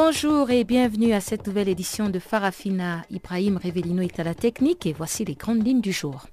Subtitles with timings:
[0.00, 3.02] Bonjour et bienvenue à cette nouvelle édition de Farafina.
[3.10, 6.26] Ibrahim Revelino est à la technique et voici les grandes lignes du jour.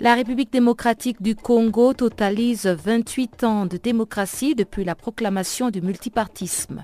[0.00, 6.82] La République démocratique du Congo totalise 28 ans de démocratie depuis la proclamation du multipartisme.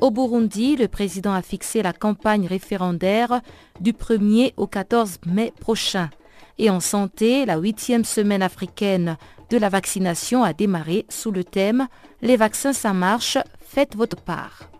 [0.00, 3.40] Au Burundi, le président a fixé la campagne référendaire
[3.78, 6.10] du 1er au 14 mai prochain.
[6.58, 9.16] Et en santé, la huitième semaine africaine
[9.50, 11.88] de la vaccination a démarré sous le thème
[12.22, 14.70] Les vaccins ça marche, faites votre part.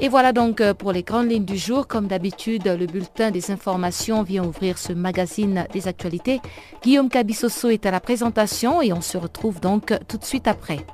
[0.00, 1.86] Et voilà donc euh, pour les grandes lignes du jour.
[1.86, 6.40] Comme d'habitude, le bulletin des informations vient ouvrir ce magazine des actualités.
[6.82, 10.84] Guillaume Cabissoso est à la présentation et on se retrouve donc tout de suite après.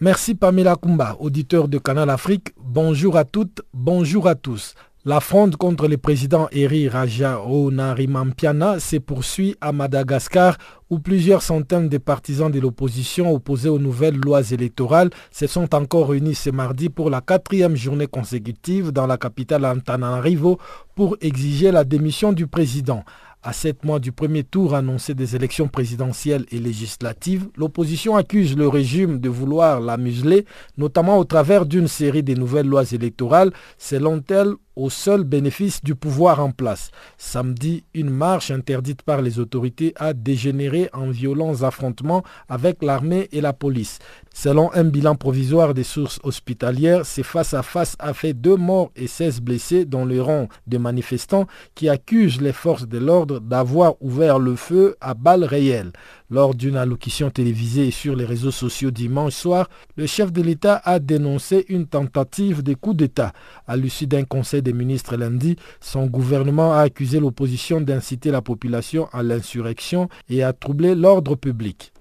[0.00, 2.50] Merci Pamela Kumba, auditeur de Canal Afrique.
[2.56, 4.76] Bonjour à toutes, bonjour à tous.
[5.04, 10.56] La fronde contre le président Eri Rajaonarimampiana se poursuit à Madagascar
[10.88, 16.10] où plusieurs centaines de partisans de l'opposition opposés aux nouvelles lois électorales se sont encore
[16.10, 20.58] réunis ce mardi pour la quatrième journée consécutive dans la capitale Antananarivo
[20.94, 23.02] pour exiger la démission du président.
[23.40, 28.66] À sept mois du premier tour annoncé des élections présidentielles et législatives, l'opposition accuse le
[28.66, 30.44] régime de vouloir la museler,
[30.76, 35.94] notamment au travers d'une série de nouvelles lois électorales, selon elle au seul bénéfice du
[35.94, 36.90] pouvoir en place.
[37.16, 43.40] Samedi, une marche interdite par les autorités a dégénéré en violents affrontements avec l'armée et
[43.40, 43.98] la police.
[44.34, 49.40] Selon un bilan provisoire des sources hospitalières, ce face-à-face a fait deux morts et 16
[49.40, 54.54] blessés dans le rang de manifestants qui accusent les forces de l'ordre d'avoir ouvert le
[54.54, 55.92] feu à balles réelles.
[56.30, 60.98] Lors d'une allocution télévisée sur les réseaux sociaux dimanche soir, le chef de l'État a
[60.98, 63.32] dénoncé une tentative de coup d'État.
[63.66, 69.08] À l'issue d'un conseil des ministres lundi, son gouvernement a accusé l'opposition d'inciter la population
[69.12, 71.92] à l'insurrection et à troubler l'ordre public.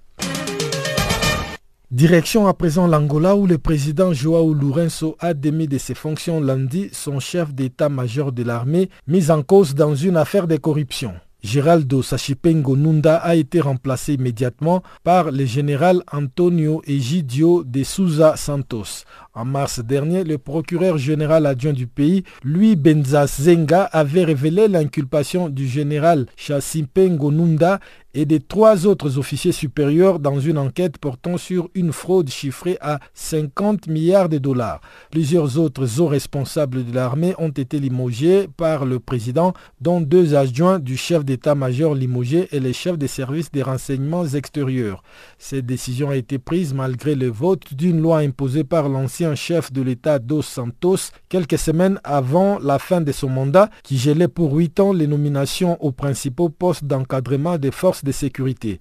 [1.92, 6.90] Direction à présent l'Angola où le président Joao Lourenço a démis de ses fonctions lundi
[6.92, 11.14] son chef d'état-major de l'armée mis en cause dans une affaire de corruption.
[11.44, 19.06] Geraldo Sachipengo Nunda a été remplacé immédiatement par le général Antonio Egidio de Souza Santos.
[19.38, 25.68] En mars dernier, le procureur général adjoint du pays, Louis Benzazenga, avait révélé l'inculpation du
[25.68, 27.80] général Chassipengo Nunda
[28.16, 33.00] et des trois autres officiers supérieurs dans une enquête portant sur une fraude chiffrée à
[33.14, 34.82] 50 milliards de dollars.
[35.12, 40.80] Plusieurs autres hauts responsables de l'armée ont été limogés par le président, dont deux adjoints
[40.80, 45.04] du chef d'état-major limogé et les chefs des services des renseignements extérieurs.
[45.38, 49.82] Cette décision a été prise malgré le vote d'une loi imposée par l'ancien chef de
[49.82, 54.80] l'État Dos Santos quelques semaines avant la fin de son mandat qui gelait pour huit
[54.80, 58.80] ans les nominations aux principaux postes d'encadrement des forces de sécurité.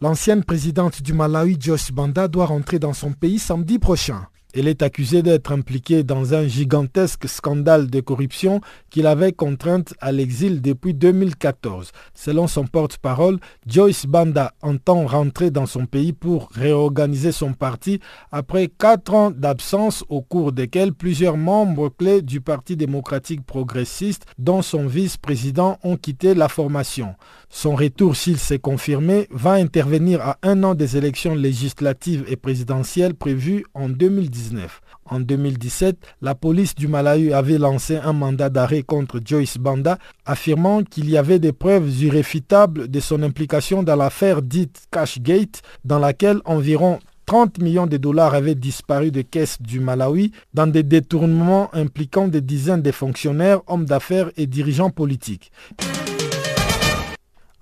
[0.00, 4.26] L'ancienne présidente du Malawi, Joyce Banda, doit rentrer dans son pays samedi prochain.
[4.52, 10.10] Elle est accusée d'être impliquée dans un gigantesque scandale de corruption qui l'avait contrainte à
[10.10, 11.92] l'exil depuis 2014.
[12.14, 18.00] Selon son porte-parole, Joyce Banda entend rentrer dans son pays pour réorganiser son parti
[18.32, 24.62] après quatre ans d'absence au cours desquels plusieurs membres clés du Parti démocratique progressiste, dont
[24.62, 27.14] son vice-président, ont quitté la formation.
[27.50, 33.14] Son retour, s'il s'est confirmé, va intervenir à un an des élections législatives et présidentielles
[33.14, 34.39] prévues en 2019.
[35.04, 40.82] En 2017, la police du Malawi avait lancé un mandat d'arrêt contre Joyce Banda, affirmant
[40.84, 46.40] qu'il y avait des preuves irréfutables de son implication dans l'affaire dite Cashgate, dans laquelle
[46.44, 52.26] environ 30 millions de dollars avaient disparu des caisses du Malawi dans des détournements impliquant
[52.26, 55.52] des dizaines de fonctionnaires, hommes d'affaires et dirigeants politiques.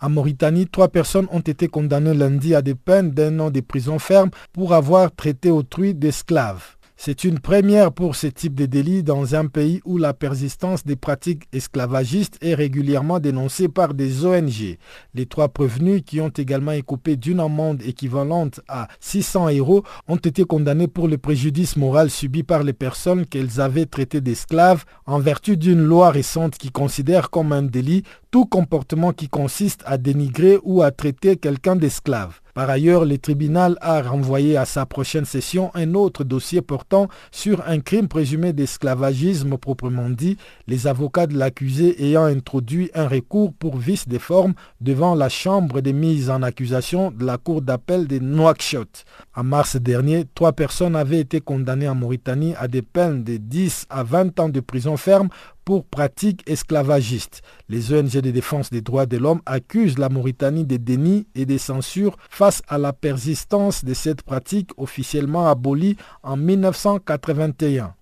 [0.00, 3.98] En Mauritanie, trois personnes ont été condamnées lundi à des peines d'un an de prison
[3.98, 6.78] ferme pour avoir traité autrui d'esclaves.
[7.00, 10.96] C'est une première pour ce type de délit dans un pays où la persistance des
[10.96, 14.78] pratiques esclavagistes est régulièrement dénoncée par des ONG.
[15.14, 20.42] Les trois prévenus qui ont également écopé d'une amende équivalente à 600 euros ont été
[20.42, 25.56] condamnés pour le préjudice moral subi par les personnes qu'elles avaient traitées d'esclaves en vertu
[25.56, 30.82] d'une loi récente qui considère comme un délit tout comportement qui consiste à dénigrer ou
[30.82, 32.40] à traiter quelqu'un d'esclave.
[32.58, 37.62] Par ailleurs, le tribunal a renvoyé à sa prochaine session un autre dossier portant sur
[37.68, 40.36] un crime présumé d'esclavagisme proprement dit,
[40.66, 45.80] les avocats de l'accusé ayant introduit un recours pour vice des formes devant la chambre
[45.80, 49.04] des mises en accusation de la cour d'appel de Nouakchott.
[49.36, 53.86] En mars dernier, trois personnes avaient été condamnées en Mauritanie à des peines de 10
[53.88, 55.28] à 20 ans de prison ferme
[55.68, 57.42] pour pratiques esclavagistes.
[57.68, 61.58] Les ONG de défense des droits de l'homme accusent la Mauritanie de déni et de
[61.58, 67.92] censure face à la persistance de cette pratique officiellement abolie en 1981.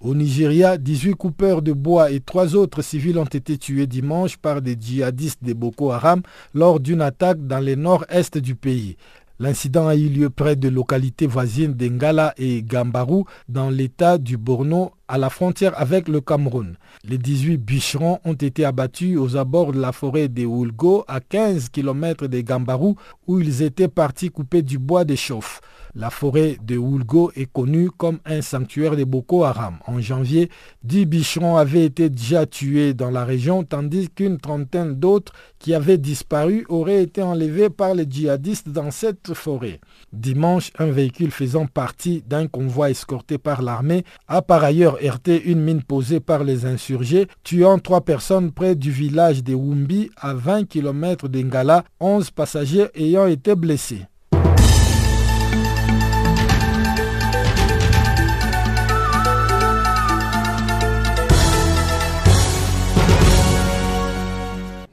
[0.00, 4.62] Au Nigeria, 18 coupeurs de bois et trois autres civils ont été tués dimanche par
[4.62, 6.22] des djihadistes de Boko Haram
[6.54, 8.96] lors d'une attaque dans le nord-est du pays.
[9.42, 14.92] L'incident a eu lieu près de localités voisines d'Engala et Gambarou dans l'état du Borno
[15.08, 16.76] à la frontière avec le Cameroun.
[17.04, 21.70] Les 18 bûcherons ont été abattus aux abords de la forêt de Oulgo à 15
[21.70, 22.96] km de Gambarou
[23.26, 25.62] où ils étaient partis couper du bois de chauffe.
[25.94, 29.78] La forêt de Oulgo est connue comme un sanctuaire de Boko Haram.
[29.86, 30.48] En janvier,
[30.84, 35.98] 10 bicherons avaient été déjà tués dans la région, tandis qu'une trentaine d'autres qui avaient
[35.98, 39.80] disparu auraient été enlevés par les djihadistes dans cette forêt.
[40.12, 45.60] Dimanche, un véhicule faisant partie d'un convoi escorté par l'armée a par ailleurs heurté une
[45.60, 50.68] mine posée par les insurgés, tuant trois personnes près du village de Wumbi à 20
[50.68, 54.06] km d'Engala, 11 passagers ayant été blessés.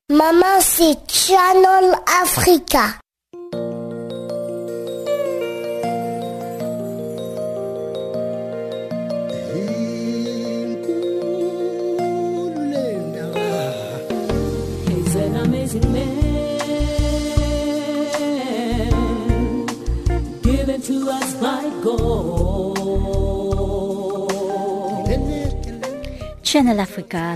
[0.09, 1.93] Maman, c'est Channel
[2.23, 2.95] Africa.
[26.43, 27.35] Channel Africa.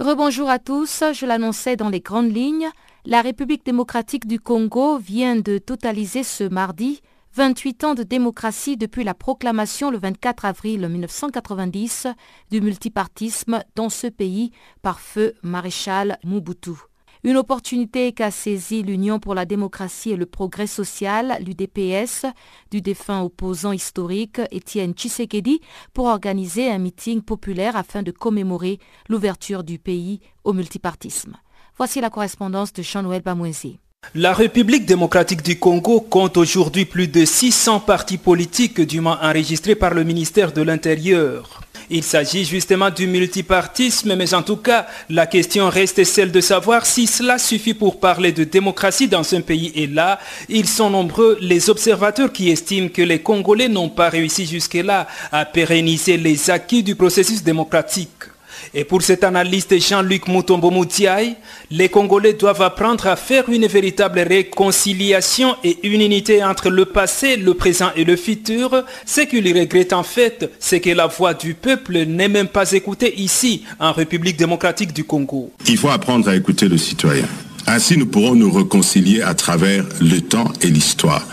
[0.00, 2.68] Rebonjour à tous, je l'annonçais dans les grandes lignes,
[3.04, 7.00] la République démocratique du Congo vient de totaliser ce mardi
[7.34, 12.06] 28 ans de démocratie depuis la proclamation le 24 avril 1990
[12.52, 14.52] du multipartisme dans ce pays
[14.82, 16.87] par feu maréchal Mobutu.
[17.24, 22.26] Une opportunité qu'a saisie l'Union pour la démocratie et le progrès social, l'UDPS,
[22.70, 25.60] du défunt opposant historique Étienne Tshisekedi,
[25.92, 28.78] pour organiser un meeting populaire afin de commémorer
[29.08, 31.36] l'ouverture du pays au multipartisme.
[31.76, 33.78] Voici la correspondance de Jean-Noël Bamouézi.
[34.14, 39.92] La République démocratique du Congo compte aujourd'hui plus de 600 partis politiques dûment enregistrés par
[39.92, 41.62] le ministère de l'Intérieur.
[41.90, 46.84] Il s'agit justement du multipartisme, mais en tout cas, la question reste celle de savoir
[46.84, 49.72] si cela suffit pour parler de démocratie dans un pays.
[49.74, 50.18] Et là,
[50.48, 55.46] ils sont nombreux les observateurs qui estiment que les Congolais n'ont pas réussi jusque-là à
[55.46, 58.27] pérenniser les acquis du processus démocratique.
[58.74, 61.36] Et pour cet analyste Jean-Luc Moutombo Moutiaï,
[61.70, 67.36] les Congolais doivent apprendre à faire une véritable réconciliation et une unité entre le passé,
[67.36, 68.84] le présent et le futur.
[69.06, 73.18] Ce qu'ils regrettent en fait, c'est que la voix du peuple n'est même pas écoutée
[73.20, 75.50] ici, en République démocratique du Congo.
[75.66, 77.26] Il faut apprendre à écouter le citoyen.
[77.70, 81.26] Ainsi, nous pourrons nous réconcilier à travers le temps et l'histoire.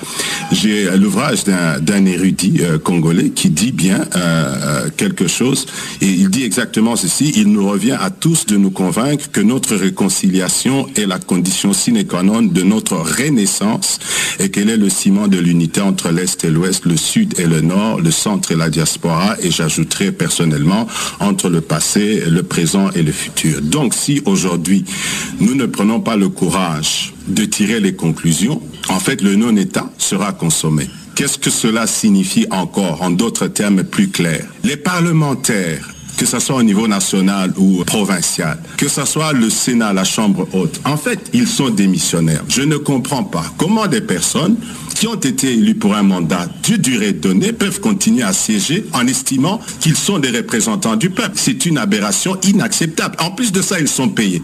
[0.51, 5.65] J'ai l'ouvrage d'un érudit euh, congolais qui dit bien euh, euh, quelque chose
[6.01, 7.31] et il dit exactement ceci.
[7.37, 12.05] Il nous revient à tous de nous convaincre que notre réconciliation est la condition sine
[12.05, 13.99] qua non de notre renaissance
[14.39, 17.61] et qu'elle est le ciment de l'unité entre l'Est et l'Ouest, le Sud et le
[17.61, 20.85] Nord, le centre et la diaspora et j'ajouterai personnellement
[21.21, 23.61] entre le passé, le présent et le futur.
[23.61, 24.83] Donc si aujourd'hui
[25.39, 30.33] nous ne prenons pas le courage de tirer les conclusions, en fait, le non-État sera
[30.33, 30.89] consommé.
[31.15, 34.47] Qu'est-ce que cela signifie encore, en d'autres termes plus clairs?
[34.63, 39.93] Les parlementaires que ce soit au niveau national ou provincial, que ce soit le Sénat,
[39.93, 42.43] la Chambre haute, en fait, ils sont démissionnaires.
[42.47, 44.55] Je ne comprends pas comment des personnes
[44.95, 49.05] qui ont été élus pour un mandat de durée donnée peuvent continuer à siéger en
[49.07, 51.33] estimant qu'ils sont des représentants du peuple.
[51.35, 53.17] C'est une aberration inacceptable.
[53.19, 54.41] En plus de ça, ils sont payés.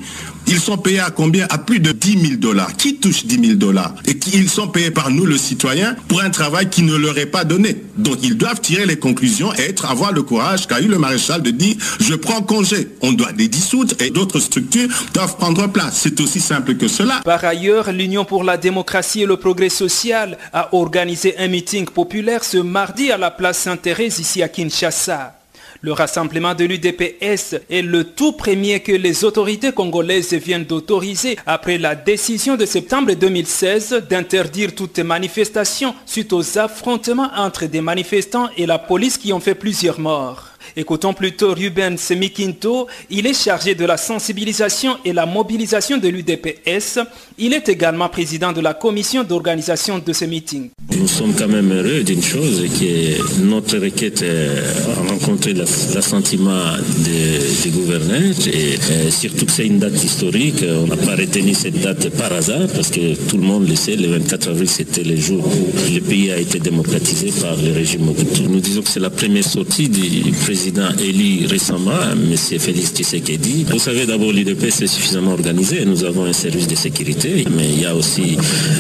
[0.51, 1.48] Ils sont payés à combien?
[1.50, 2.75] À plus de 10 000 dollars.
[2.75, 3.96] Qui touche 10 000 dollars?
[4.05, 7.25] Et ils sont payés par nous, le citoyen, pour un travail qui ne leur est
[7.25, 7.77] pas donné.
[7.98, 11.41] Donc ils doivent tirer les conclusions et être, avoir le courage qu'a eu le maréchal
[11.41, 12.89] de dire je prends congé.
[13.01, 16.00] On doit les dissoudre et d'autres structures doivent prendre place.
[16.01, 17.22] C'est aussi simple que cela.
[17.24, 22.43] Par ailleurs, l'Union pour la démocratie et le progrès social a organisé un meeting populaire
[22.43, 25.40] ce mardi à la place Sainte-Thérèse ici à Kinshasa.
[25.83, 31.79] Le rassemblement de l'UDPS est le tout premier que les autorités congolaises viennent d'autoriser après
[31.79, 38.67] la décision de septembre 2016 d'interdire toute manifestation suite aux affrontements entre des manifestants et
[38.67, 40.50] la police qui ont fait plusieurs morts.
[40.75, 42.87] Écoutons plutôt Ruben Semikinto.
[43.09, 46.99] Il est chargé de la sensibilisation et la mobilisation de l'UDPS.
[47.37, 50.69] Il est également président de la commission d'organisation de ce meeting.
[50.97, 56.73] Nous sommes quand même heureux d'une chose qui est notre requête a rencontré l'assentiment
[57.03, 60.63] des, gouverneurs et, surtout que c'est une date historique.
[60.63, 63.95] On n'a pas retenu cette date par hasard parce que tout le monde le sait,
[63.95, 68.05] le 24 avril c'était le jour où le pays a été démocratisé par le régime
[68.05, 68.43] Mobutu.
[68.43, 72.35] Nous disons que c'est la première sortie du président président élu récemment, M.
[72.37, 73.65] Félix Tshisekedi.
[73.67, 75.85] Vous savez, d'abord, l'IDP est suffisamment organisé.
[75.85, 78.37] Nous avons un service de sécurité, mais il y a aussi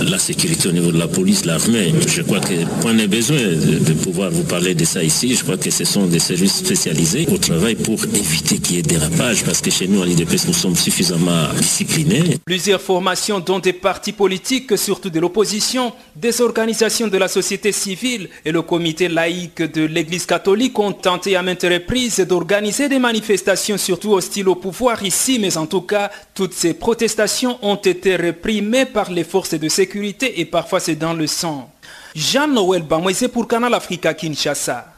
[0.07, 1.91] la sécurité au niveau de la police, l'armée.
[2.07, 5.33] Je crois que point n'est besoin de, pouvoir vous parler de ça ici.
[5.33, 8.83] Je crois que ce sont des services spécialisés au travail pour éviter qu'il y ait
[8.83, 12.37] dérapage, parce que chez nous, à l'IDP, nous sommes suffisamment disciplinés.
[12.45, 18.29] Plusieurs formations, dont des partis politiques, surtout de l'opposition, des organisations de la société civile
[18.45, 23.77] et le comité laïque de l'Église catholique ont tenté à maintenir reprise d'organiser des manifestations
[23.77, 28.85] surtout hostiles au pouvoir ici, mais en tout cas, toutes ces protestations ont été réprimées
[28.85, 31.71] par les forces de sécurité et parfois c'est dans le sang.
[32.15, 34.93] Jean-Noël Bamwese pour Canal Africa Kinshasa.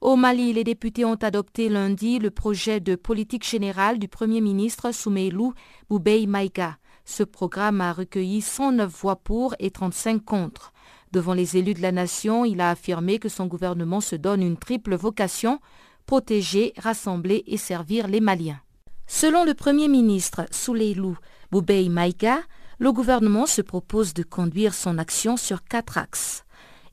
[0.00, 4.92] Au Mali, les députés ont adopté lundi le projet de politique générale du Premier ministre
[4.92, 5.54] Soumeilou
[5.88, 6.76] Boubei Maïga.
[7.04, 10.72] Ce programme a recueilli 109 voix pour et 35 contre.
[11.12, 14.56] Devant les élus de la nation, il a affirmé que son gouvernement se donne une
[14.56, 15.60] triple vocation
[16.06, 18.60] protéger, rassembler et servir les Maliens.
[19.06, 21.16] Selon le Premier ministre Souleilou
[21.50, 22.38] Boubei Maïga,
[22.78, 26.44] le gouvernement se propose de conduire son action sur quatre axes.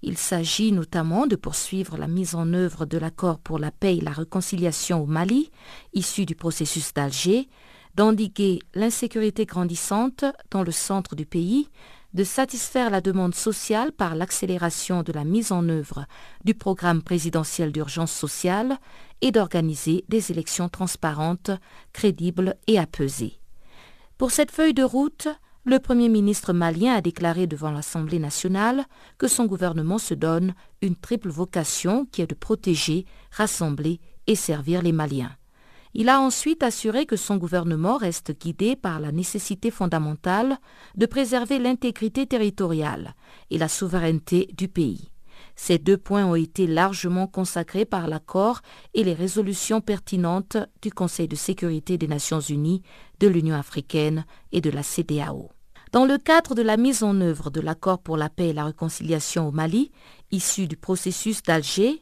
[0.03, 4.01] Il s'agit notamment de poursuivre la mise en œuvre de l'accord pour la paix et
[4.01, 5.51] la réconciliation au Mali,
[5.93, 7.47] issu du processus d'Alger,
[7.95, 11.67] d'endiguer l'insécurité grandissante dans le centre du pays,
[12.13, 16.05] de satisfaire la demande sociale par l'accélération de la mise en œuvre
[16.43, 18.77] du programme présidentiel d'urgence sociale
[19.21, 21.51] et d'organiser des élections transparentes,
[21.93, 23.39] crédibles et apaisées.
[24.17, 25.27] Pour cette feuille de route,
[25.63, 28.85] le Premier ministre malien a déclaré devant l'Assemblée nationale
[29.17, 34.81] que son gouvernement se donne une triple vocation qui est de protéger, rassembler et servir
[34.81, 35.35] les Maliens.
[35.93, 40.57] Il a ensuite assuré que son gouvernement reste guidé par la nécessité fondamentale
[40.95, 43.13] de préserver l'intégrité territoriale
[43.49, 45.11] et la souveraineté du pays.
[45.55, 48.61] Ces deux points ont été largement consacrés par l'accord
[48.93, 52.81] et les résolutions pertinentes du Conseil de sécurité des Nations Unies,
[53.19, 55.49] de l'Union africaine et de la CDAO.
[55.91, 58.63] Dans le cadre de la mise en œuvre de l'accord pour la paix et la
[58.63, 59.91] réconciliation au Mali,
[60.31, 62.01] issu du processus d'Alger,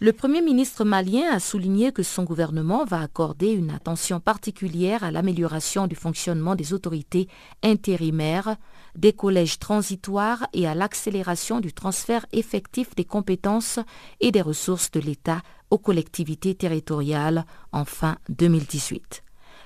[0.00, 5.10] le Premier ministre malien a souligné que son gouvernement va accorder une attention particulière à
[5.10, 7.26] l'amélioration du fonctionnement des autorités
[7.64, 8.56] intérimaires,
[8.94, 13.80] des collèges transitoires et à l'accélération du transfert effectif des compétences
[14.20, 19.24] et des ressources de l'État aux collectivités territoriales en fin 2018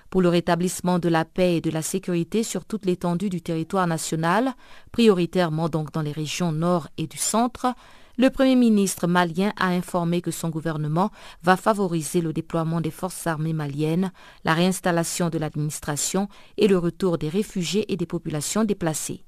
[0.08, 3.86] pour le rétablissement de la paix et de la sécurité sur toute l'étendue du territoire
[3.86, 4.52] national,
[4.92, 7.74] prioritairement donc dans les régions nord et du centre,
[8.18, 11.10] le Premier ministre malien a informé que son gouvernement
[11.42, 14.12] va favoriser le déploiement des forces armées maliennes,
[14.44, 16.28] la réinstallation de l'administration
[16.58, 19.24] et le retour des réfugiés et des populations déplacées.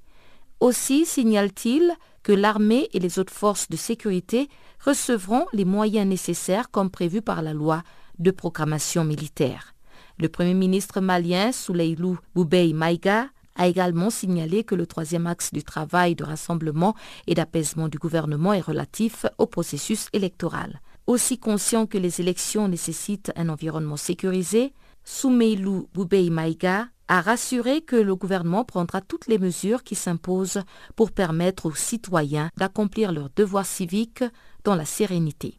[0.60, 4.48] Aussi signale-t-il que l'armée et les autres forces de sécurité
[4.84, 7.82] recevront les moyens nécessaires comme prévu par la loi
[8.18, 9.74] de programmation militaire.
[10.18, 13.26] Le Premier ministre malien Souleilou Boubei Maïga
[13.56, 16.94] a également signalé que le troisième axe du travail de rassemblement
[17.26, 20.80] et d'apaisement du gouvernement est relatif au processus électoral.
[21.06, 24.72] Aussi conscient que les élections nécessitent un environnement sécurisé,
[25.04, 30.62] Soumeilou Boubei Maïga, a rassuré que le gouvernement prendra toutes les mesures qui s'imposent
[30.96, 34.24] pour permettre aux citoyens d'accomplir leurs devoirs civiques
[34.64, 35.58] dans la sérénité.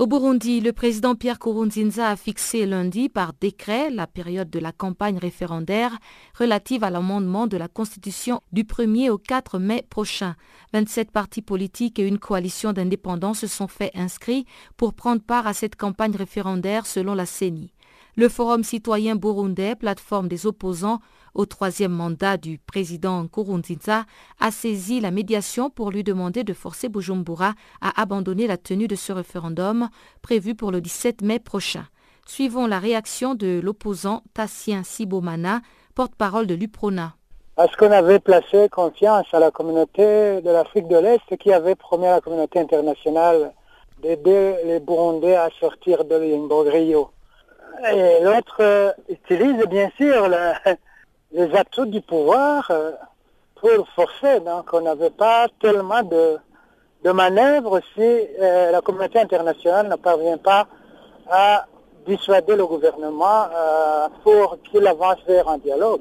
[0.00, 4.72] Au Burundi, le président Pierre Kourounzinza a fixé lundi par décret la période de la
[4.72, 5.98] campagne référendaire
[6.38, 10.36] relative à l'amendement de la Constitution du 1er au 4 mai prochain.
[10.72, 14.46] 27 partis politiques et une coalition d'indépendants se sont fait inscrits
[14.78, 17.70] pour prendre part à cette campagne référendaire selon la CENI.
[18.16, 21.00] Le Forum citoyen burundais, plateforme des opposants
[21.34, 24.04] au troisième mandat du président Nkurunziza,
[24.40, 28.96] a saisi la médiation pour lui demander de forcer Bujumbura à abandonner la tenue de
[28.96, 29.88] ce référendum
[30.22, 31.86] prévu pour le 17 mai prochain.
[32.26, 35.60] Suivons la réaction de l'opposant Tassien Sibomana,
[35.94, 37.14] porte-parole de l'UPRONA.
[37.56, 42.06] Parce qu'on avait placé confiance à la communauté de l'Afrique de l'Est qui avait promis
[42.06, 43.52] à la communauté internationale
[44.02, 47.10] d'aider les Burundais à sortir de l'imbroglio.
[47.92, 50.52] Et l'autre euh, utilise bien sûr le,
[51.32, 52.92] les atouts du pouvoir euh,
[53.60, 54.40] pour forcer.
[54.40, 56.38] Donc on n'avait pas tellement de,
[57.12, 60.66] manœuvres si euh, la communauté internationale ne parvient pas
[61.30, 61.66] à
[62.06, 66.00] dissuader le gouvernement euh, pour qu'il avance vers un dialogue.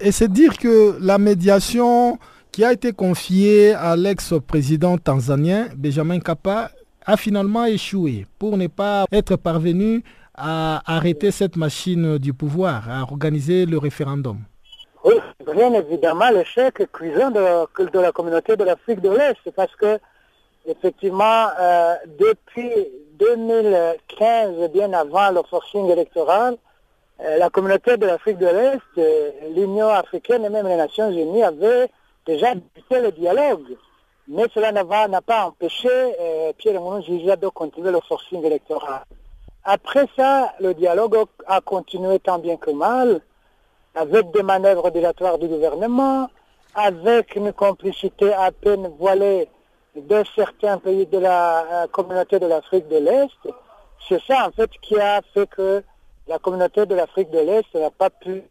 [0.00, 2.18] Et c'est dire que la médiation
[2.52, 6.70] qui a été confiée à l'ex-président tanzanien Benjamin Kappa
[7.06, 10.02] a finalement échoué pour ne pas être parvenu
[10.34, 14.38] à arrêter cette machine du pouvoir, à organiser le référendum.
[15.02, 15.14] Oui,
[15.54, 19.98] bien évidemment l'échec cuisant de, de, la communauté de l'Afrique de l'Est, parce que
[20.66, 22.70] effectivement, euh, depuis
[23.14, 26.56] 2015, bien avant le forcing électoral,
[27.20, 31.44] euh, la communauté de l'Afrique de l'Est, euh, l'Union africaine et même les Nations Unies
[31.44, 31.88] avaient
[32.26, 33.76] déjà débuté le dialogue.
[34.28, 35.88] Mais cela n'a pas empêché
[36.56, 39.02] Pierre Nkurunziza de continuer le forcing électoral.
[39.64, 41.16] Après ça, le dialogue
[41.48, 43.22] a continué tant bien que mal,
[44.00, 46.28] avec des manœuvres dilatoires du gouvernement,
[46.74, 49.48] avec une complicité à peine voilée
[49.94, 53.42] de certains pays de la communauté de l'Afrique de l'Est.
[54.08, 55.82] C'est ça, en fait, qui a fait que
[56.28, 58.42] la communauté de l'Afrique de l'Est n'a pas pu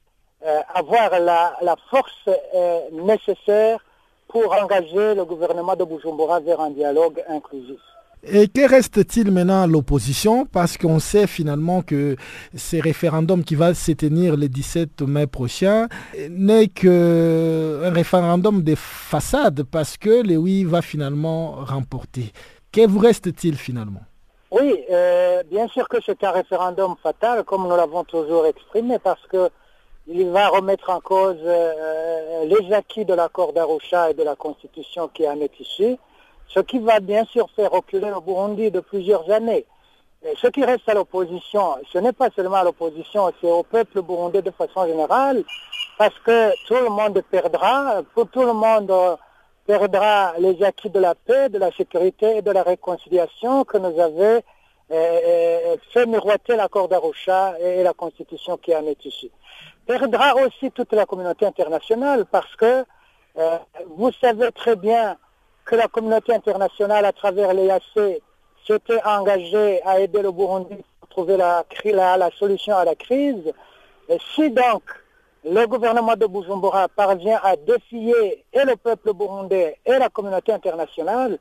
[0.46, 3.80] euh, avoir la, la force euh, nécessaire
[4.28, 7.82] pour engager le gouvernement de Bujumbura vers un dialogue inclusif.
[8.24, 10.46] Et que reste-t-il maintenant à l'opposition?
[10.46, 12.18] Parce qu'on sait finalement que
[12.54, 15.88] ce référendum qui va se tenir le 17 mai prochain
[16.30, 22.34] n'est qu'un référendum de façade parce que le oui va finalement remporter.
[22.74, 24.02] Que vous reste-t-il finalement?
[24.52, 29.26] Oui, euh, bien sûr que c'est un référendum fatal, comme nous l'avons toujours exprimé, parce
[29.28, 29.50] que
[30.08, 35.08] il va remettre en cause euh, les acquis de l'accord d'Arusha et de la Constitution
[35.08, 35.98] qui en est issue
[36.50, 39.66] ce qui va bien sûr faire reculer le Burundi de plusieurs années.
[40.42, 44.42] Ce qui reste à l'opposition, ce n'est pas seulement à l'opposition, c'est au peuple burundais
[44.42, 45.44] de façon générale,
[45.98, 49.18] parce que tout le monde perdra, tout le monde
[49.66, 53.98] perdra les acquis de la paix, de la sécurité et de la réconciliation que nous
[54.00, 54.44] avait
[54.92, 59.30] euh, fait miroiter l'accord d'Arusha et la constitution qui en est issue.
[59.86, 62.84] Perdra aussi toute la communauté internationale parce que
[63.38, 63.58] euh,
[63.96, 65.16] vous savez très bien
[65.70, 68.24] que la communauté internationale, à travers l'EAC,
[68.66, 71.64] s'était engagée à aider le Burundi pour trouver la,
[72.18, 73.54] la, solution à la crise.
[74.10, 74.82] Et si donc
[75.46, 81.38] le gouvernement de Bujumbura parvient à défier et le peuple burundais et la communauté internationale,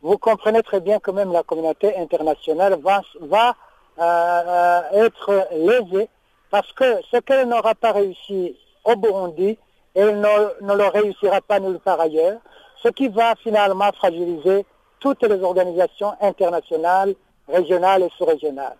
[0.00, 3.56] vous comprenez très bien que même la communauté internationale va, va
[3.98, 6.08] euh, être lésée
[6.50, 9.58] parce que ce qu'elle n'aura pas réussi au Burundi,
[9.96, 12.38] elle ne le réussira pas nulle part ailleurs
[12.82, 14.64] ce qui va finalement fragiliser
[15.00, 17.14] toutes les organisations internationales,
[17.48, 18.76] régionales et sous-régionales.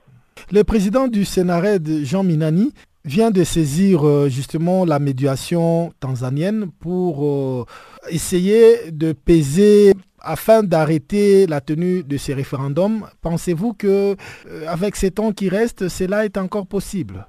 [0.50, 2.72] Le président du Sénared, Jean Minani,
[3.04, 7.64] vient de saisir euh, justement la médiation tanzanienne pour euh,
[8.10, 13.06] essayer de peser afin d'arrêter la tenue de ces référendums.
[13.20, 14.14] Pensez-vous que
[14.46, 17.26] euh, avec ces temps qui restent, cela est encore possible?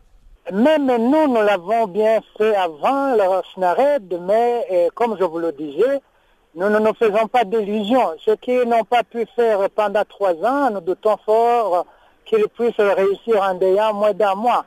[0.52, 6.02] Même nous, nous l'avons bien fait avant le SNARED, mais comme je vous le disais,
[6.56, 8.14] nous ne nous faisons pas d'illusions.
[8.24, 11.86] Ceux qui n'ont pas pu faire pendant trois ans, nous doutons fort
[12.26, 14.66] qu'ils puissent réussir en ayant moins d'un mois.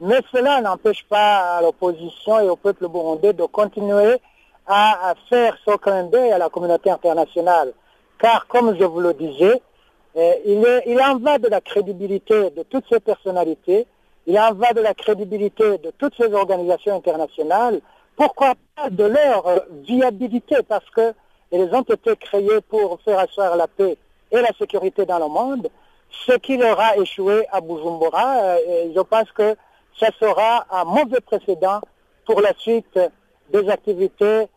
[0.00, 4.16] Mais cela n'empêche pas à l'opposition et au peuple burundais de continuer
[4.66, 7.72] à, faire ce clin d'œil à la communauté internationale.
[8.18, 9.60] Car, comme je vous le disais,
[10.14, 13.86] eh, il, est, il en va de la crédibilité de toutes ces personnalités,
[14.26, 17.80] il en va de la crédibilité de toutes ces organisations internationales,
[18.16, 19.44] pourquoi pas de leur
[19.86, 20.88] viabilité, parce
[21.50, 23.96] qu'elles ont été créées pour faire asseoir la paix
[24.30, 25.68] et la sécurité dans le monde,
[26.10, 28.58] ce qui leur a échoué à Bujumbura.
[28.60, 29.56] Eh, je pense que
[29.98, 31.80] ça sera un mauvais précédent
[32.24, 32.98] pour la suite
[33.50, 34.48] des activités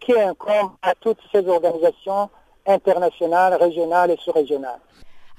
[0.00, 2.28] qui incombent à toutes ces organisations
[2.66, 4.80] internationales, régionales et sous-régionales.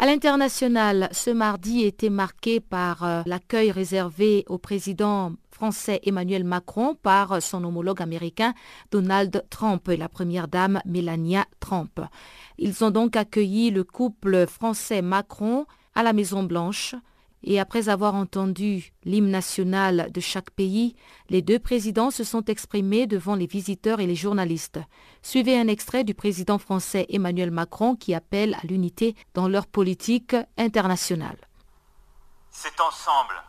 [0.01, 6.95] À l'international, ce mardi était marqué par euh, l'accueil réservé au président français Emmanuel Macron
[6.95, 8.55] par son homologue américain
[8.89, 12.01] Donald Trump et la première dame Melania Trump.
[12.57, 16.95] Ils ont donc accueilli le couple français Macron à la Maison Blanche
[17.43, 20.95] et après avoir entendu l'hymne national de chaque pays,
[21.29, 24.79] les deux présidents se sont exprimés devant les visiteurs et les journalistes.
[25.21, 30.35] Suivez un extrait du président français Emmanuel Macron qui appelle à l'unité dans leur politique
[30.57, 31.37] internationale.
[32.51, 33.41] C'est ensemble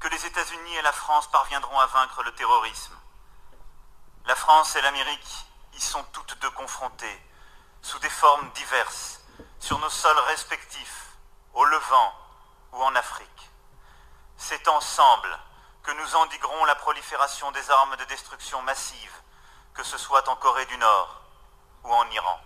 [0.00, 2.94] que les États-Unis et la France parviendront à vaincre le terrorisme.
[4.26, 7.18] La France et l'Amérique y sont toutes deux confrontées,
[7.80, 9.20] sous des formes diverses,
[9.58, 11.16] sur nos sols respectifs,
[11.54, 12.12] au Levant
[12.72, 13.50] ou en Afrique.
[14.36, 15.38] C'est ensemble
[15.82, 19.12] que nous endiguerons la prolifération des armes de destruction massive,
[19.74, 21.22] que ce soit en Corée du Nord
[21.84, 22.40] ou en Iran.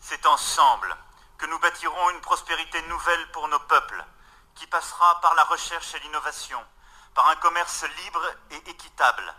[0.00, 0.96] C'est ensemble
[1.38, 4.04] que nous bâtirons une prospérité nouvelle pour nos peuples,
[4.54, 6.62] qui passera par la recherche et l'innovation,
[7.14, 9.34] par un commerce libre et équitable,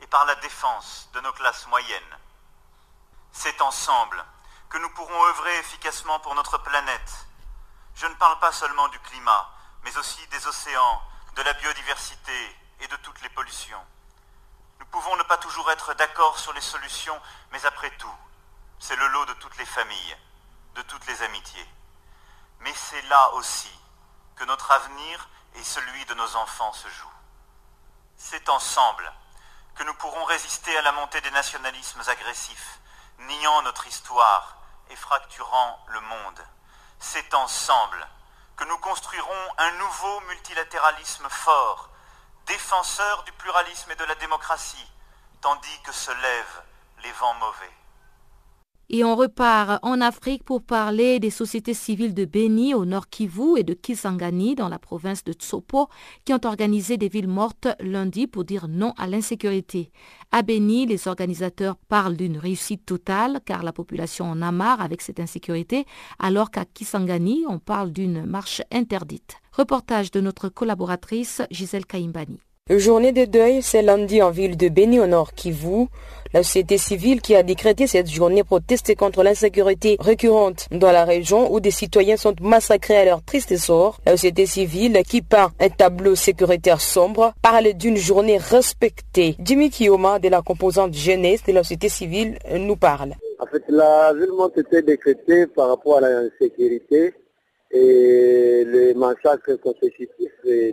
[0.00, 2.18] et par la défense de nos classes moyennes.
[3.32, 4.24] C'est ensemble
[4.68, 7.26] que nous pourrons œuvrer efficacement pour notre planète.
[7.94, 9.50] Je ne parle pas seulement du climat,
[9.82, 11.02] mais aussi des océans,
[11.36, 13.84] de la biodiversité et de toutes les pollutions.
[14.78, 17.20] Nous pouvons ne pas toujours être d'accord sur les solutions,
[17.52, 18.14] mais après tout,
[18.78, 20.16] c'est le lot de toutes les familles,
[20.74, 21.68] de toutes les amitiés.
[22.60, 23.70] Mais c'est là aussi
[24.36, 27.08] que notre avenir et celui de nos enfants se jouent.
[28.16, 29.12] C'est ensemble
[29.74, 32.80] que nous pourrons résister à la montée des nationalismes agressifs,
[33.18, 34.56] niant notre histoire
[34.90, 36.46] et fracturant le monde.
[37.00, 38.06] C'est ensemble
[38.56, 41.88] que nous construirons un nouveau multilatéralisme fort,
[42.46, 44.92] défenseur du pluralisme et de la démocratie,
[45.40, 46.62] tandis que se lèvent
[47.02, 47.79] les vents mauvais.
[48.92, 53.56] Et on repart en Afrique pour parler des sociétés civiles de Beni au nord Kivu
[53.56, 55.86] et de Kisangani dans la province de Tsopo
[56.24, 59.92] qui ont organisé des villes mortes lundi pour dire non à l'insécurité.
[60.32, 65.02] À Beni, les organisateurs parlent d'une réussite totale car la population en a marre avec
[65.02, 65.86] cette insécurité
[66.18, 69.36] alors qu'à Kisangani, on parle d'une marche interdite.
[69.52, 72.40] Reportage de notre collaboratrice Gisèle Kaimbani.
[72.78, 75.88] Journée de deuil, c'est lundi en ville de Beni au nord Kivu.
[76.32, 81.52] La société civile qui a décrété cette journée proteste contre l'insécurité récurrente dans la région
[81.52, 83.98] où des citoyens sont massacrés à leur triste sort.
[84.06, 89.34] La société civile qui peint un tableau sécuritaire sombre parle d'une journée respectée.
[89.40, 93.14] Jimmy Kiyoma de la composante jeunesse de la société civile nous parle.
[93.40, 97.14] En fait, la ville été décrétée par rapport à l'insécurité
[97.70, 100.32] et le massacre consécutif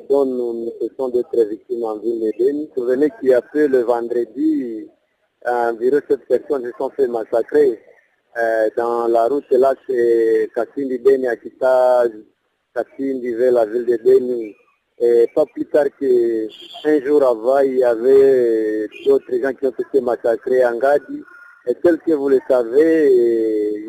[0.09, 2.51] dont nous faisons d'être victimes en ville de.
[2.51, 4.87] Vous souvenez qu'il y a peu le vendredi,
[5.45, 7.79] environ sept personnes se sont fait massacrer
[8.37, 12.03] euh, dans la route là, c'est Kassindi Beni, Akita,
[12.75, 14.55] Kassindi vers la ville de Beni.
[14.99, 20.01] Et pas plus tard qu'un jour avant, il y avait d'autres gens qui ont été
[20.01, 21.23] massacrés en Gadi.
[21.67, 23.11] Et tel que vous le savez,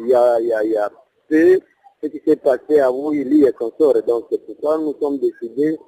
[0.01, 0.91] il y a, il y a, il y a
[1.29, 1.61] peu
[2.03, 4.03] ce qui s'est passé à Wouili et consort.
[4.07, 5.79] Donc c'est pourquoi nous sommes décidés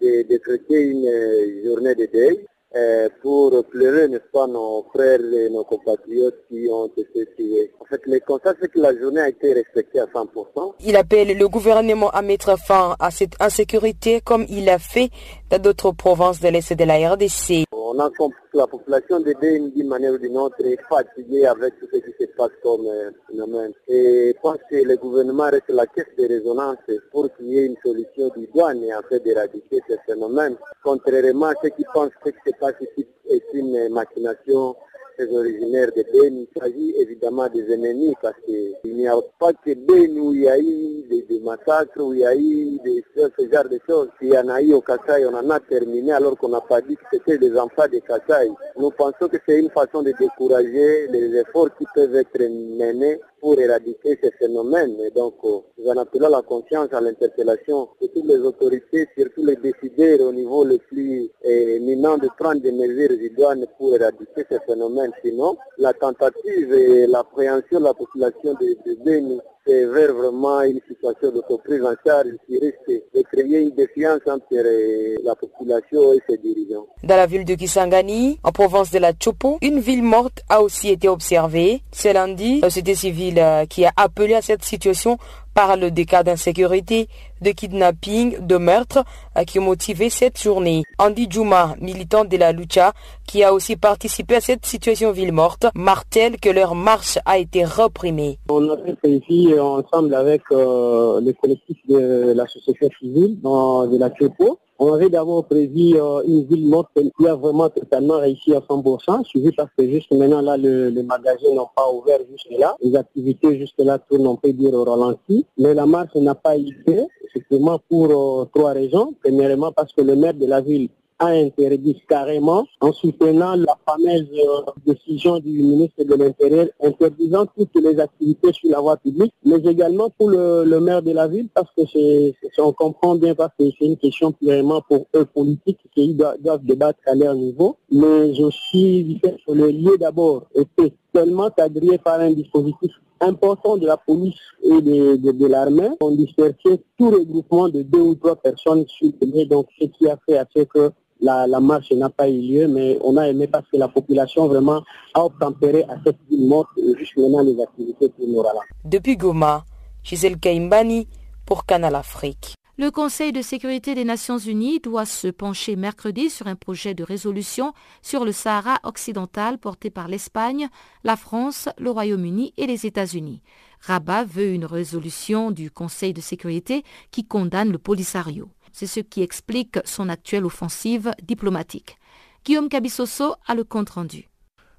[0.00, 5.48] de décréter une euh, journée de deuil euh, pour pleurer, n'est-ce pas, nos frères et
[5.48, 7.72] nos compatriotes qui ont été tués.
[7.80, 10.74] En fait, le constat, c'est que la journée a été respectée à 100%.
[10.80, 15.08] Il appelle le gouvernement à mettre fin à cette insécurité comme il a fait
[15.48, 17.64] dans d'autres provinces de l'Est de la RDC.
[17.72, 21.46] On a compris que la population de Beni, d'une manière ou d'une autre, est fatiguée
[21.46, 23.72] avec tout ce qui euh, phénomène.
[23.88, 26.78] Et je pense que le gouvernement reste la caisse de résonance
[27.10, 30.56] pour qu'il y ait une solution du douane et en fait d'éradiquer ce phénomène.
[30.82, 34.76] Contrairement à ceux qui pensent que ce qui se passe ici est une machination
[35.18, 36.46] les originaires de Ben.
[36.46, 40.48] Il s'agit évidemment des ennemis parce qu'il n'y a pas que Ben où il y
[40.48, 44.08] a eu des, massacres, où il y a eu des, ce genre de choses.
[44.20, 46.80] Il y en a eu au Kassai, on en a terminé alors qu'on n'a pas
[46.80, 48.50] dit que c'était des enfants de Kassai.
[48.78, 53.60] Nous pensons que c'est une façon de décourager les efforts qui peuvent être menés pour
[53.60, 54.96] éradiquer ces phénomènes.
[55.06, 59.44] Et donc, euh, nous en appelons la conscience à l'interpellation de toutes les autorités, surtout
[59.46, 64.58] les décideurs au niveau le plus éminent de prendre des mesures idoines pour éradiquer ces
[64.66, 65.12] phénomènes.
[65.24, 71.30] Sinon, la tentative et l'appréhension de la population de, de c'est vers vraiment une situation
[71.32, 76.86] d'autoprise en charge qui risque de créer une défiance entre la population et ses dirigeants.
[77.02, 80.90] Dans la ville de Kisangani, en province de la Chopo, une ville morte a aussi
[80.90, 81.82] été observée.
[81.90, 85.18] C'est lundi, la société civile euh, qui a appelé à cette situation
[85.56, 87.08] parle des cas d'insécurité,
[87.40, 89.04] de kidnapping, de meurtre
[89.38, 90.82] euh, qui ont motivé cette journée.
[90.98, 92.92] Andy Juma, militant de la lucha,
[93.26, 97.64] qui a aussi participé à cette situation ville morte, martèle que leur marche a été
[97.64, 98.38] reprimée.
[98.50, 103.98] On a fait ici euh, ensemble avec euh, les collectifs de la société civile de
[103.98, 108.54] la CEPO on avait d'abord prévu euh, une ville morte qui a vraiment totalement réussi
[108.54, 112.58] à 100%, suivi parce que juste maintenant là, le, les magasins n'ont pas ouvert jusque
[112.58, 112.76] là.
[112.82, 115.46] Les activités jusque là tournent, on peut dire, au ralenti.
[115.58, 119.14] Mais la marche n'a pas été, effectivement, pour euh, trois raisons.
[119.22, 124.28] Premièrement, parce que le maire de la ville a interdit carrément en soutenant la fameuse
[124.34, 129.56] euh, décision du ministre de l'Intérieur interdisant toutes les activités sur la voie publique, mais
[129.56, 133.64] également pour le, maire de la ville parce que c'est, on comprend bien parce que
[133.78, 139.20] c'est une question purement pour eux politiques qui doivent, débattre à leur niveau, mais aussi
[139.48, 145.46] le lieu d'abord était tellement cadré par un dispositif important de la police et de,
[145.46, 145.90] l'armée.
[146.00, 149.10] On dispersait tout regroupement de deux ou trois personnes sur
[149.48, 152.98] donc ce qui a fait à ce que la, marche n'a pas eu lieu, mais
[153.02, 154.82] on a aimé parce que la population vraiment
[155.14, 158.52] a obtempéré à cette ville morte juste les activités pour
[158.84, 159.64] Depuis Goma,
[160.02, 161.08] Gisèle Kaimbani
[161.46, 162.54] pour Canal Afrique.
[162.78, 167.04] Le Conseil de sécurité des Nations Unies doit se pencher mercredi sur un projet de
[167.04, 170.68] résolution sur le Sahara occidental porté par l'Espagne,
[171.02, 173.40] la France, le Royaume-Uni et les États-Unis.
[173.80, 178.50] Rabat veut une résolution du Conseil de sécurité qui condamne le Polisario.
[178.72, 181.96] C'est ce qui explique son actuelle offensive diplomatique.
[182.44, 184.28] Guillaume Cabissoso a le compte rendu.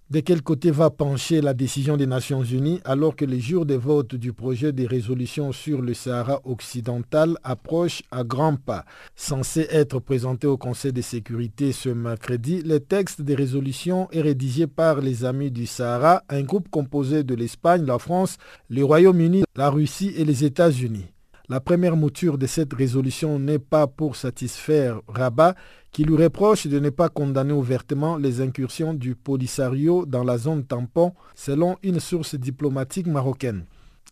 [0.10, 3.74] De quel côté va pencher la décision des Nations Unies alors que les jours de
[3.74, 8.86] vote du projet de résolution sur le Sahara occidental approchent à grands pas?
[9.18, 14.66] Censé être présenté au Conseil de sécurité ce mercredi, le texte de résolution est rédigé
[14.66, 18.38] par les Amis du Sahara, un groupe composé de l'Espagne, la France,
[18.70, 21.08] le Royaume-Uni, la Russie et les États-Unis.
[21.50, 25.56] La première mouture de cette résolution n'est pas pour satisfaire Rabat,
[25.94, 30.66] qui lui reproche de ne pas condamner ouvertement les incursions du Polisario dans la zone
[30.66, 33.64] tampon, selon une source diplomatique marocaine.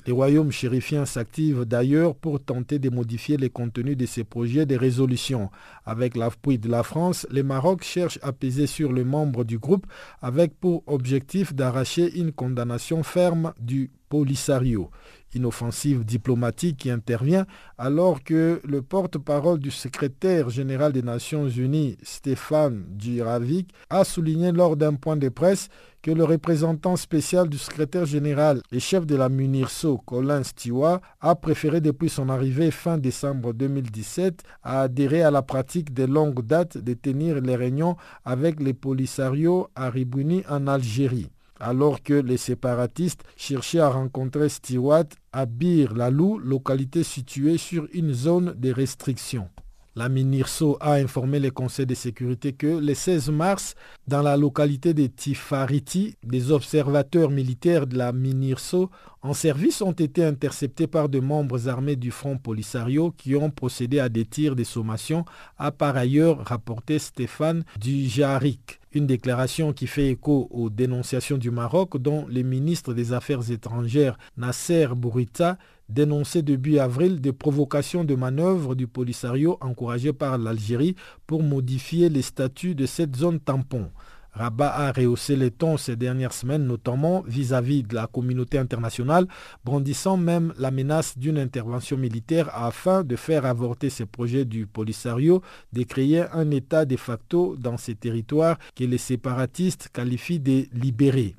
[0.05, 4.77] Les royaumes chérifiens s'activent d'ailleurs pour tenter de modifier les contenus de ces projets de
[4.77, 5.49] résolution.
[5.85, 9.87] Avec l'appui de la France, le Maroc cherche à peser sur les membres du groupe
[10.21, 14.89] avec pour objectif d'arracher une condamnation ferme du Polisario
[15.35, 17.45] une offensive diplomatique qui intervient
[17.77, 24.77] alors que le porte-parole du secrétaire général des Nations Unies, Stéphane Djiravik, a souligné lors
[24.77, 25.69] d'un point de presse
[26.01, 31.35] que le représentant spécial du secrétaire général et chef de la MUNIRSO, Colin Stewart, a
[31.35, 36.77] préféré depuis son arrivée fin décembre 2017 à adhérer à la pratique de longue date
[36.77, 43.23] de tenir les réunions avec les polissarios à Ribouni en Algérie alors que les séparatistes
[43.35, 49.49] cherchaient à rencontrer Stewart à Bir-Lalou, localité située sur une zone de restriction.
[49.97, 53.75] La MINIRSO a informé le Conseil de sécurité que le 16 mars,
[54.09, 58.89] dans la localité de Tifariti, des observateurs militaires de la MINIRSO
[59.21, 63.99] en service ont été interceptés par des membres armés du Front Polisario qui ont procédé
[63.99, 65.23] à des tirs de sommation,
[65.57, 68.81] a par ailleurs rapporté Stéphane Dujarik.
[68.93, 74.17] Une déclaration qui fait écho aux dénonciations du Maroc dont le ministre des Affaires étrangères
[74.37, 75.57] Nasser Bourita
[75.89, 80.95] dénonçait début avril des provocations de manœuvres du Polisario encouragées par l'Algérie
[81.27, 83.89] pour modifier les statuts de cette zone tampon.
[84.35, 89.27] Rabat a rehaussé les tons ces dernières semaines, notamment vis-à-vis de la communauté internationale,
[89.63, 95.41] brandissant même la menace d'une intervention militaire afin de faire avorter ces projets du Polisario
[95.71, 101.35] de créer un État de facto dans ces territoires que les séparatistes qualifient de libérés.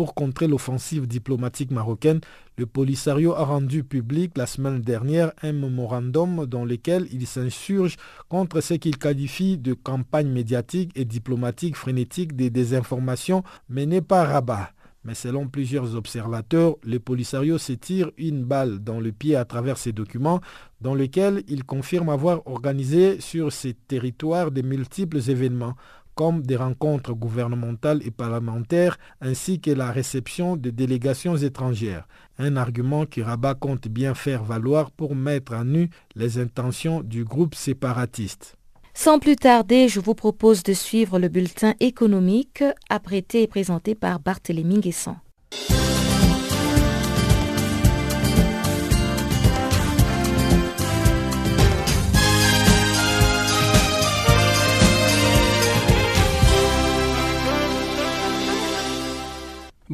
[0.00, 2.20] Pour contrer l'offensive diplomatique marocaine,
[2.56, 7.98] le Polisario a rendu public la semaine dernière un mémorandum dans lequel il s'insurge
[8.30, 14.70] contre ce qu'il qualifie de campagne médiatique et diplomatique frénétique des désinformations menées par Rabat.
[15.04, 19.76] Mais selon plusieurs observateurs, le Polisario se tire une balle dans le pied à travers
[19.76, 20.40] ces documents
[20.80, 25.74] dans lesquels il confirme avoir organisé sur ces territoires de multiples événements
[26.20, 32.06] comme des rencontres gouvernementales et parlementaires, ainsi que la réception de délégations étrangères.
[32.38, 37.24] Un argument que Rabat compte bien faire valoir pour mettre à nu les intentions du
[37.24, 38.56] groupe séparatiste.
[38.92, 44.20] Sans plus tarder, je vous propose de suivre le bulletin économique apprêté et présenté par
[44.20, 45.16] Barthélémy Guessant.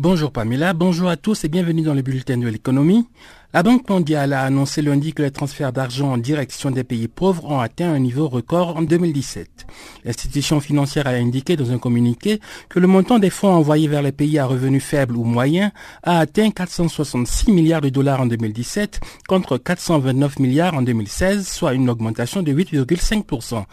[0.08, 3.08] Bonjour Pamela, bonjour à tous et bienvenue dans le bulletin de l'économie.
[3.54, 7.44] La Banque mondiale a annoncé lundi que les transferts d'argent en direction des pays pauvres
[7.44, 9.66] ont atteint un niveau record en 2017.
[10.04, 14.12] L'institution financière a indiqué dans un communiqué que le montant des fonds envoyés vers les
[14.12, 15.70] pays à revenus faibles ou moyens
[16.02, 21.88] a atteint 466 milliards de dollars en 2017 contre 429 milliards en 2016, soit une
[21.88, 23.64] augmentation de 8,5%.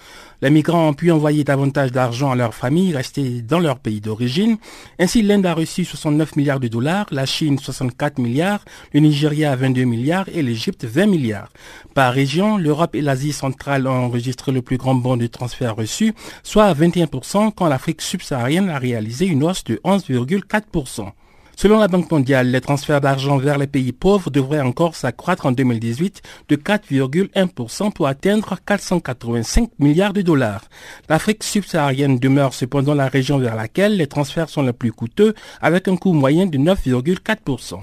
[0.44, 4.58] Les migrants ont pu envoyer davantage d'argent à leurs familles restées dans leur pays d'origine.
[5.00, 9.86] Ainsi, l'Inde a reçu 69 milliards de dollars, la Chine 64 milliards, le Nigeria 22
[9.86, 11.48] milliards et l'Égypte 20 milliards.
[11.94, 16.14] Par région, l'Europe et l'Asie centrale ont enregistré le plus grand bond de transfert reçu,
[16.44, 21.12] soit à 21% quand l'Afrique subsaharienne a réalisé une hausse de 11,4%.
[21.56, 25.54] Selon la Banque mondiale, les transferts d'argent vers les pays pauvres devraient encore s'accroître en
[25.54, 30.66] 2018 de 4,1% pour atteindre 485 milliards de dollars.
[31.08, 35.88] L'Afrique subsaharienne demeure cependant la région vers laquelle les transferts sont les plus coûteux avec
[35.88, 37.80] un coût moyen de 9,4%.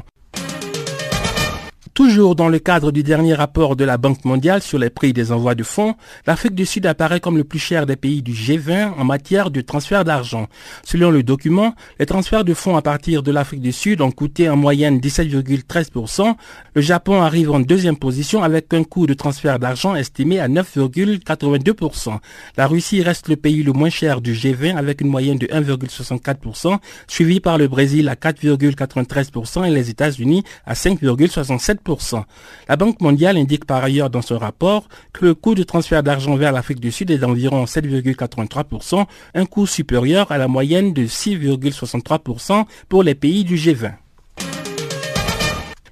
[1.93, 5.33] Toujours dans le cadre du dernier rapport de la Banque mondiale sur les prix des
[5.33, 8.93] envois de fonds, l'Afrique du Sud apparaît comme le plus cher des pays du G20
[8.97, 10.47] en matière de transfert d'argent.
[10.85, 14.49] Selon le document, les transferts de fonds à partir de l'Afrique du Sud ont coûté
[14.49, 16.37] en moyenne 17,13%.
[16.75, 22.19] Le Japon arrive en deuxième position avec un coût de transfert d'argent estimé à 9,82%.
[22.57, 26.79] La Russie reste le pays le moins cher du G20 avec une moyenne de 1,64%,
[27.09, 31.80] suivi par le Brésil à 4,93% et les États-Unis à 5,67%.
[32.69, 36.37] La Banque mondiale indique par ailleurs dans son rapport que le coût de transfert d'argent
[36.37, 42.65] vers l'Afrique du Sud est d'environ 7,83%, un coût supérieur à la moyenne de 6,63%
[42.89, 43.95] pour les pays du G20.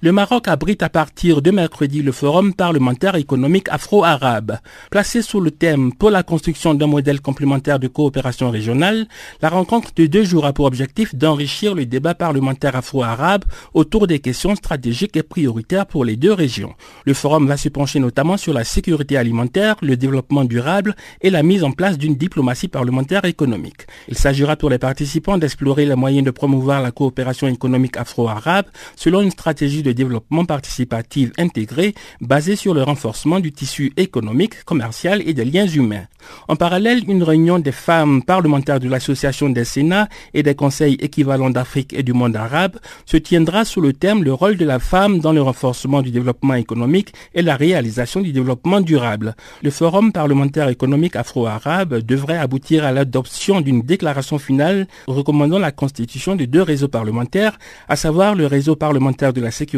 [0.01, 4.59] Le Maroc abrite à partir de mercredi le Forum parlementaire économique afro-arabe.
[4.93, 9.09] Placé sous le thème pour la construction d'un modèle complémentaire de coopération régionale,
[9.43, 13.43] la rencontre de deux jours a pour objectif d'enrichir le débat parlementaire afro-arabe
[13.75, 16.75] autour des questions stratégiques et prioritaires pour les deux régions.
[17.05, 21.43] Le forum va se pencher notamment sur la sécurité alimentaire, le développement durable et la
[21.43, 23.89] mise en place d'une diplomatie parlementaire économique.
[24.07, 29.23] Il s'agira pour les participants d'explorer les moyens de promouvoir la coopération économique afro-arabe selon
[29.23, 35.23] une stratégie de de développement participatif intégré basé sur le renforcement du tissu économique, commercial
[35.27, 36.07] et des liens humains.
[36.49, 41.49] En parallèle, une réunion des femmes parlementaires de l'Association des Sénats et des conseils équivalents
[41.51, 45.21] d'Afrique et du monde arabe se tiendra sous le thème le rôle de la femme
[45.21, 49.35] dans le renforcement du développement économique et la réalisation du développement durable.
[49.63, 56.37] Le forum parlementaire économique afro-arabe devrait aboutir à l'adoption d'une déclaration finale recommandant la constitution
[56.37, 59.78] de deux réseaux parlementaires, à savoir le réseau parlementaire de la sécurité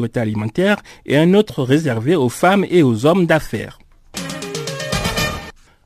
[1.07, 3.79] et un autre réservé aux femmes et aux hommes d'affaires.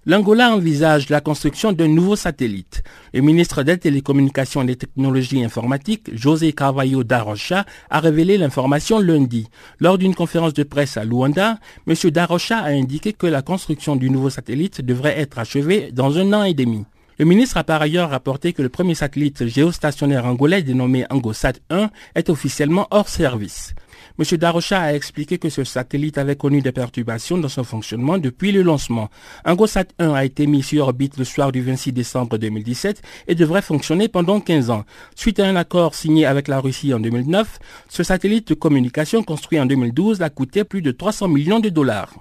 [0.07, 2.83] L'Angola envisage la construction d'un nouveau satellite.
[3.15, 9.49] Le ministre des Télécommunications et des Technologies informatiques, José Carvalho Darocha, a révélé l'information lundi.
[9.81, 11.95] Lors d'une conférence de presse à Luanda, M.
[12.11, 16.43] Darocha a indiqué que la construction du nouveau satellite devrait être achevée dans un an
[16.43, 16.85] et demi.
[17.19, 21.89] Le ministre a par ailleurs rapporté que le premier satellite géostationnaire angolais dénommé Angosat 1
[22.15, 23.75] est officiellement hors service.
[24.17, 24.25] M.
[24.37, 28.63] Darocha a expliqué que ce satellite avait connu des perturbations dans son fonctionnement depuis le
[28.63, 29.11] lancement.
[29.45, 33.61] Angosat 1 a été mis sur orbite le soir du 26 décembre 2017 et devrait
[33.61, 34.85] fonctionner pendant 15 ans.
[35.17, 39.59] Suite à un accord signé avec la Russie en 2009, ce satellite de communication construit
[39.59, 42.15] en 2012 a coûté plus de 300 millions de dollars.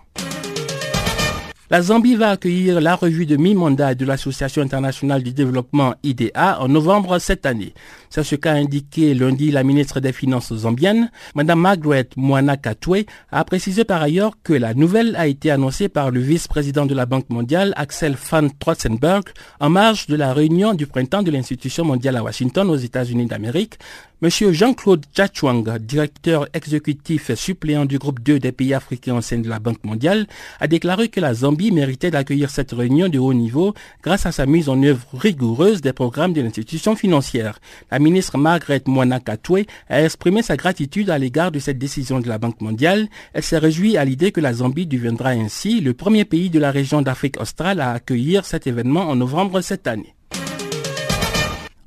[1.70, 6.68] La Zambie va accueillir la revue de mi-mandat de l'Association internationale du développement IDA en
[6.68, 7.74] novembre cette année.
[8.10, 11.10] C'est ce qu'a indiqué lundi la ministre des Finances zambienne.
[11.36, 16.12] Madame Margaret Mwana Katwe a précisé par ailleurs que la nouvelle a été annoncée par
[16.12, 19.24] le vice-président de la Banque mondiale, Axel van Trotzenberg,
[19.62, 23.80] en marge de la réunion du printemps de l'institution mondiale à Washington aux États-Unis d'Amérique.
[24.24, 29.50] Monsieur Jean-Claude Tchatchwang, directeur exécutif suppléant du groupe 2 des pays africains au sein de
[29.50, 30.28] la Banque mondiale,
[30.62, 34.46] a déclaré que la Zambie méritait d'accueillir cette réunion de haut niveau grâce à sa
[34.46, 37.60] mise en œuvre rigoureuse des programmes de l'institution financière.
[37.92, 42.30] La ministre Margaret Mwana Katwe a exprimé sa gratitude à l'égard de cette décision de
[42.30, 43.10] la Banque mondiale.
[43.34, 46.72] Elle s'est réjouie à l'idée que la Zambie deviendra ainsi le premier pays de la
[46.72, 50.16] région d'Afrique australe à accueillir cet événement en novembre cette année.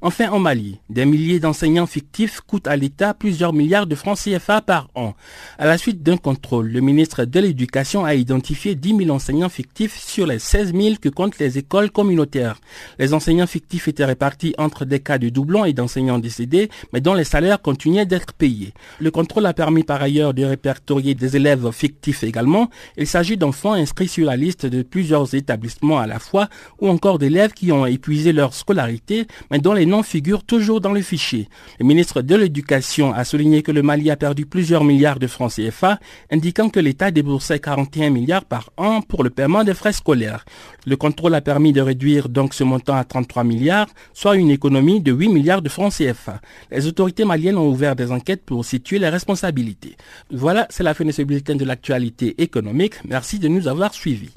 [0.06, 4.60] Enfin, en Mali, des milliers d'enseignants fictifs coûtent à l'État plusieurs milliards de francs CFA
[4.60, 5.14] par an.
[5.58, 9.98] À la suite d'un contrôle, le ministre de l'Éducation a identifié 10 000 enseignants fictifs
[10.00, 12.60] sur les 16 000 que comptent les écoles communautaires.
[13.00, 17.14] Les enseignants fictifs étaient répartis entre des cas de doublons et d'enseignants décédés, mais dont
[17.14, 18.74] les salaires continuaient d'être payés.
[19.00, 22.70] Le contrôle a permis par ailleurs de répertorier des élèves fictifs également.
[22.96, 26.48] Il s'agit d'enfants inscrits sur la liste de plusieurs établissements à la fois,
[26.80, 30.92] ou encore d'élèves qui ont épuisé leur scolarité, mais dont les noms figure toujours dans
[30.92, 31.48] le fichier.
[31.78, 35.52] Le ministre de l'Éducation a souligné que le Mali a perdu plusieurs milliards de francs
[35.54, 35.98] CFA,
[36.30, 40.44] indiquant que l'État déboursait 41 milliards par an pour le paiement des frais scolaires.
[40.86, 45.00] Le contrôle a permis de réduire donc ce montant à 33 milliards, soit une économie
[45.00, 46.40] de 8 milliards de francs CFA.
[46.70, 49.96] Les autorités maliennes ont ouvert des enquêtes pour situer les responsabilités.
[50.30, 52.94] Voilà, c'est la fin de ce bulletin de l'actualité économique.
[53.08, 54.30] Merci de nous avoir suivis.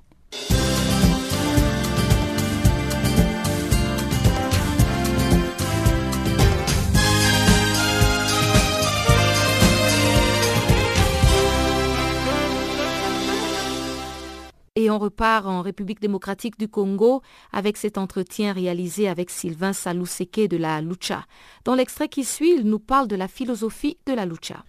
[14.89, 17.21] Et on repart en République démocratique du Congo
[17.53, 21.25] avec cet entretien réalisé avec Sylvain Saluseke de la Lucha.
[21.63, 24.63] Dans l'extrait qui suit, il nous parle de la philosophie de la Lucha.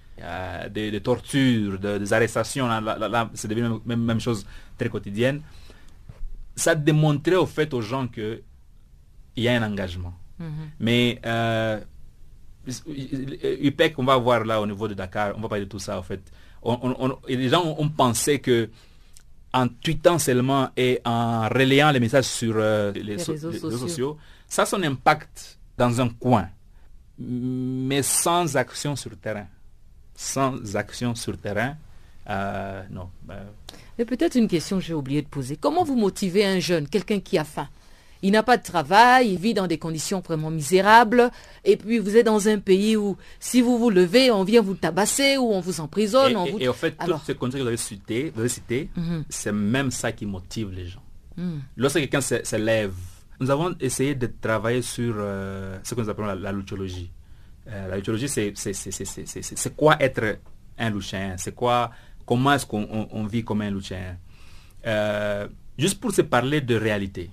[0.69, 4.45] des, des, tortures, des arrestations, là, là, là c'est devenu même, même chose
[4.77, 5.41] très quotidienne.
[6.55, 8.43] Ça démontrait au fait aux gens qu'il
[9.39, 10.13] y a un engagement.
[10.39, 10.69] Mm -hmm.
[10.87, 11.81] Mais euh,
[13.69, 15.95] UPEC, on va voir là au niveau de Dakar, on va parler de tout ça
[15.99, 16.21] en fait.
[16.63, 18.69] On, on, les gens ont pensé que
[19.53, 23.59] en tweetant seulement et en relayant les messages sur euh, les, Les so- réseaux les
[23.59, 23.79] sociaux.
[23.89, 26.49] sociaux, ça a son impact dans un coin,
[27.19, 29.47] mais sans action sur le terrain.
[30.15, 31.77] Sans action sur le terrain,
[32.29, 33.09] euh, non.
[33.23, 33.39] ben,
[33.99, 35.57] Mais peut-être une question que j'ai oublié de poser.
[35.57, 37.69] Comment vous motivez un jeune, quelqu'un qui a faim?
[38.23, 41.31] Il n'a pas de travail, il vit dans des conditions vraiment misérables,
[41.65, 44.75] et puis vous êtes dans un pays où si vous vous levez, on vient vous
[44.75, 46.33] tabasser ou on vous emprisonne.
[46.33, 48.91] et, on et- vous- et en fait, Alors, toutes ces conditions que vous avez citées,
[48.97, 49.25] Mhm.
[49.29, 51.03] c'est même ça qui motive les gens.
[51.37, 51.61] Hmm.
[51.77, 52.93] Lorsque quelqu'un se, se lève,
[53.41, 57.11] nous avons essayé de travailler sur euh, ce que nous appelons la, la luchologie.
[57.69, 58.53] Euh, la luchologie, c'est
[59.77, 60.39] quoi être
[60.79, 61.91] un luchéen C'est quoi
[62.27, 64.19] Comment est-ce qu'on on- on vit comme un luchéen
[64.87, 65.49] Euh,
[65.79, 67.31] Juste pour se parler de réalité.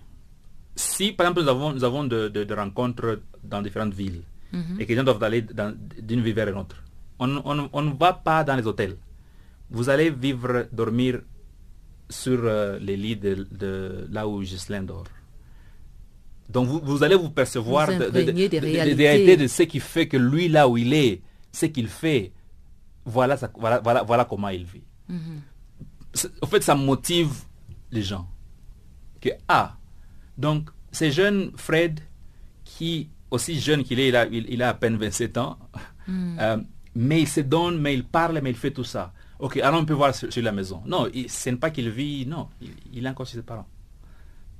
[0.77, 4.21] Si, par exemple, nous avons, nous avons de, de- de rencontres dans différentes villes
[4.53, 4.79] Mhm.
[4.79, 6.77] et que les gens doivent aller d'une ville vers une autre,
[7.19, 8.95] on, on- on ne va pas dans les hôtels.
[9.69, 11.21] Vous allez vivre, dormir
[12.09, 15.09] sur euh, les lits de, de là où Ghislain dort.
[16.49, 19.35] Donc vous, vous allez vous percevoir Vous des de- de- réalités.
[19.37, 21.21] de ce qui fait que lui, là où il est,
[21.51, 22.31] ce qu'il fait,
[23.03, 24.83] voilà, ça- voilà, voilà, voilà comment il vit.
[26.13, 27.31] C'est- En fait, ça motive
[27.91, 28.27] les gens.
[29.19, 29.75] Que, ah,
[30.37, 31.99] donc, ce jeune Fred,
[32.63, 35.57] qui, aussi jeune qu'il est, il a, il, il a à peine 27 ans,
[36.07, 36.37] Mm.
[36.41, 36.57] euh,
[36.95, 39.13] mais il se donne, mais il parle, mais il fait tout ça.
[39.39, 40.81] Ok, alors on peut voir sur, sur la maison.
[40.85, 43.67] Non, ce n'est pas qu'il vit, non, il, il est encore chez ses parents.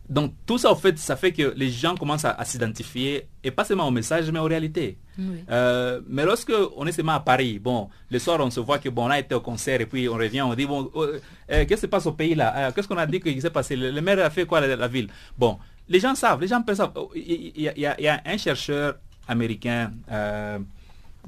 [0.10, 3.51] Donc tout ça, en fait, ça fait que les gens commencent à, à s'identifier, et
[3.51, 4.97] pas seulement au message, mais aux réalités.
[5.20, 5.43] Oui.
[5.49, 8.88] Euh, mais lorsque on est seulement à Paris, bon, le soir on se voit que
[8.89, 11.20] bon, on a été au concert et puis on revient, on dit bon, euh,
[11.51, 12.72] euh, qu'est-ce qui se passe au pays là?
[12.72, 13.76] Qu'est-ce qu'on a dit qu'il s'est passé?
[13.76, 15.10] Le, le maire a fait quoi la, la ville?
[15.38, 15.58] Bon,
[15.89, 17.05] les gens savent, les gens peuvent savoir.
[17.05, 18.95] Oh, Il y, a- y y un chercheur
[19.28, 19.91] américain,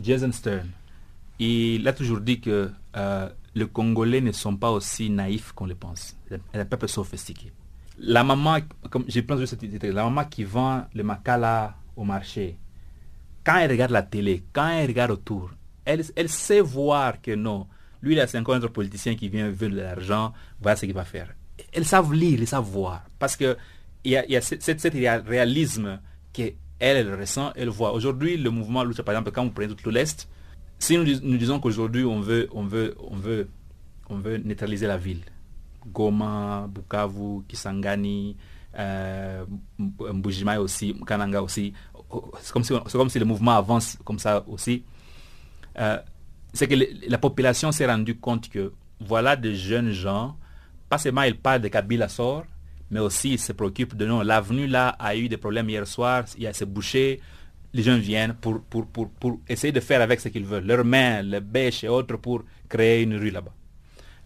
[0.01, 0.67] Jason Stern,
[1.39, 2.69] il a toujours dit que
[3.55, 6.15] les Congolais ne sont pas aussi naïfs qu'on le pense.
[6.29, 7.51] C'est un peuple sophistiqué.
[8.01, 8.59] La maman,
[9.07, 12.57] j'ai plein de la maman qui vend le macala au marché,
[13.43, 15.51] quand elle regarde la télé, quand elle regarde autour,
[15.85, 17.67] elle, sait voir que non,
[18.01, 21.03] lui, il a 50 autres politiciens qui viennent veulent de l'argent, voilà ce qu'il va
[21.03, 21.33] faire.
[21.73, 23.03] Elles savent lire, elles savent voir.
[23.17, 23.57] Parce que
[24.03, 24.81] il y a, y a cette
[25.27, 25.99] réalisme
[26.31, 27.91] qu'elle, elle ressent, elle voit.
[27.93, 30.29] Aujourd'hui, le mouvement par exemple, quand vous prenez tout l'Est,
[30.77, 33.49] si nous, nous disons qu'aujourd'hui, on veut, on, veut, on, veut,
[34.09, 35.21] on veut neutraliser la ville,
[35.85, 38.35] Goma, Bukavu, Kisangani,
[38.77, 39.45] euh,
[40.59, 41.73] aussi, Kananga aussi.
[42.41, 44.83] C'est comme, si, le mouvement avance comme ça aussi.
[45.77, 45.97] Euh,
[46.53, 46.75] c'est que
[47.07, 50.35] la population s'est rendue compte que voilà des jeunes gens,
[50.89, 52.45] pas seulement ils parlent de Kabila sort,
[52.89, 54.21] mais aussi ils se préoccupent de nous.
[54.23, 57.21] L'avenue là a eu des problèmes hier soir, il y a ces bouchées,
[57.73, 60.83] les gens viennent pour, pour, pour, pour essayer de faire avec ce qu'ils veulent, leurs
[60.83, 63.53] mains, les bêches et autres pour créer une rue là-bas.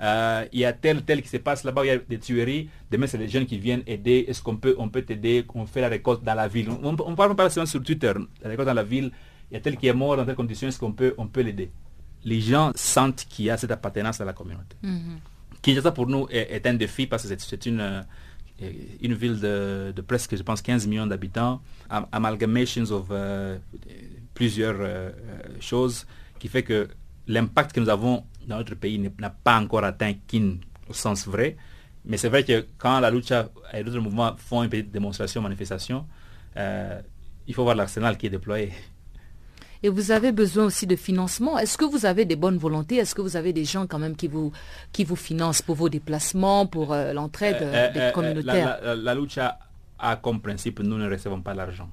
[0.04, 2.70] Euh, il y a tel, tel qui se passe là-bas, il y a des tueries.
[2.92, 4.26] Demain, c'est les jeunes qui viennent aider.
[4.28, 5.46] Est-ce qu'on peut, on peut t'aider?
[5.56, 6.70] On fait la récolte dans la ville.
[6.84, 8.12] On ne parle pas seulement sur Twitter.
[8.42, 9.12] La récolte dans la ville,
[9.50, 10.68] il y a tel qui est mort dans telle condition.
[10.68, 11.72] Est-ce qu'on peut, on peut l'aider?
[12.26, 14.76] Les gens sentent qu'il y a cette appartenance à la communauté.
[14.82, 15.18] Mm -hmm.
[15.62, 18.02] Kinshasa, pour nous, est, un défi parce que c'est une, euh,
[19.02, 21.62] une ville de, presque, je pense, 15 millions d'habitants.
[22.12, 23.58] Amalgamations of euh,
[24.34, 24.80] plusieurs
[25.62, 26.06] choses
[26.40, 26.90] qui fait que
[27.28, 30.58] l'impact que nous avons notre pays n'a pas encore atteint Kin
[30.90, 31.56] au sens vrai.
[32.06, 36.06] Mais c'est vrai que quand la lucha et d'autres mouvements font une petite démonstration, manifestation,
[36.58, 37.02] euh,
[37.48, 38.72] il faut voir l'arsenal qui est déployé.
[39.82, 41.58] Et vous avez besoin aussi de financement.
[41.60, 42.96] Est-ce que vous avez des bonnes volontés?
[42.98, 44.52] Est-ce que vous avez des gens quand même qui vous,
[44.94, 48.80] qui vous financent pour vos déplacements, pour euh, l'entraide euh, des communautaires?
[48.84, 49.60] la, la, lucha
[50.00, 51.90] a comme principe, nous ne recevons pas l'argent.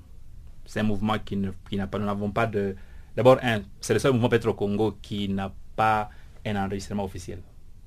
[0.67, 2.77] C'est un mouvement qui n'a qui pas, nous n'avons pas de...
[3.17, 3.39] D'abord,
[3.81, 6.11] c'est le seul mouvement peut-être au Congo qui n'a pas
[6.47, 7.41] un enregistrement officiel.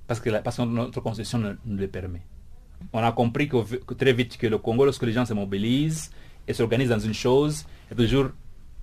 [0.08, 2.22] Parce que, la, parce que notre constitution nous, le permet.
[2.92, 3.58] On a compris que,
[3.94, 6.12] très vite que le Congo, lorsque les gens se mobilisent
[6.48, 8.30] et s'organisent dans une chose, il y a toujours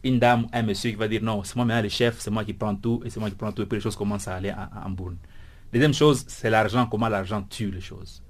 [0.02, 2.44] une dame, un monsieur qui va dire non, c'est moi maintenant le chef, c'est moi
[2.44, 4.36] qui prends tout, et c'est moi qui prends tout, et puis les choses commencent à
[4.36, 5.18] aller en, en bourne.
[5.72, 8.22] Deuxième chose, c'est l'argent, comment l'argent tue les choses.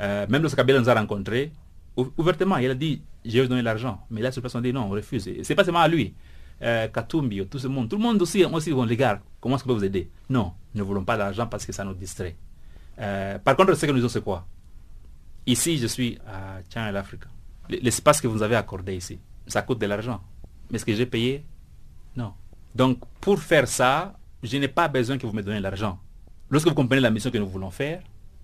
[0.00, 1.52] Euh, même lorsque Kabila nous a rencontrés,
[2.16, 4.00] ouvertement, il a dit, je vais donner l'argent.
[4.10, 5.28] Mais là, sur place, on dit non, on refuse.
[5.42, 6.14] C'est pas seulement à lui.
[6.60, 8.96] Euh, Katumbi, tout ce monde, tout le monde aussi, aussi vont, les
[9.40, 10.10] comment est-ce qu'on peut vous aider?
[10.28, 12.36] Non, nous ne voulons pas d'argent parce que ça nous distrait.
[12.98, 14.44] Euh, par contre, ce que nous disons, c'est quoi?
[15.46, 17.28] Ici, je suis à Channel Africa.
[17.68, 20.20] L'espace que vous avez accordé ici, ça coûte de l'argent.
[20.70, 21.44] Mais est-ce que j'ai payé?
[22.16, 22.32] Non.
[22.74, 25.98] Donc, pour faire ça, je n'ai pas besoin que vous me donniez l'argent.
[26.50, 28.02] Lorsque vous comprenez la mission que nous voulons faire,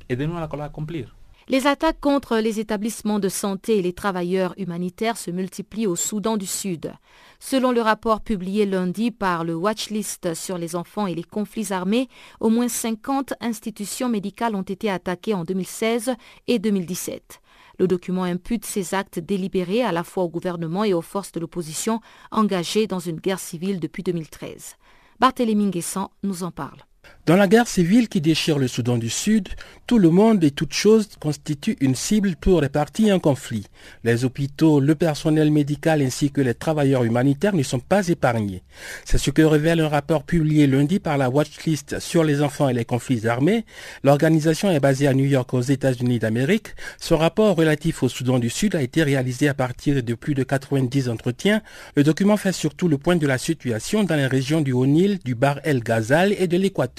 [0.09, 1.15] aidez-nous à l'accomplir.
[1.47, 6.39] Les attaques contre les établissements de santé et les travailleurs humanitaires se multiplient au Soudan
[6.39, 6.95] du Sud.
[7.39, 12.09] Selon le rapport publié lundi par le Watchlist sur les enfants et les conflits armés,
[12.41, 16.15] au moins 50 institutions médicales ont été attaquées en 2016
[16.47, 17.41] et 2017.
[17.79, 21.41] Le document impute ces actes délibérés à la fois au gouvernement et aux forces de
[21.41, 24.77] l'opposition engagées dans une guerre civile depuis 2013.
[25.21, 26.79] Barthélémy Nguessan nous en parle.
[27.27, 29.49] Dans la guerre civile qui déchire le Soudan du Sud,
[29.87, 33.67] tout le monde et toute chose constituent une cible pour les parties en conflit.
[34.03, 38.63] Les hôpitaux, le personnel médical ainsi que les travailleurs humanitaires ne sont pas épargnés.
[39.07, 42.75] C'est ce que révèle un rapport publié lundi par la Watchlist sur les enfants et
[42.75, 43.65] les conflits armés.
[44.03, 46.75] L'organisation est basée à New York aux États-Unis d'Amérique.
[46.99, 50.43] Ce rapport relatif au Soudan du Sud a été réalisé à partir de plus de
[50.43, 51.63] 90 entretiens.
[51.97, 55.35] Le document fait surtout le point de la situation dans les régions du Haut-Nil, du
[55.35, 56.94] Bar El Ghazal et de l'Équateur.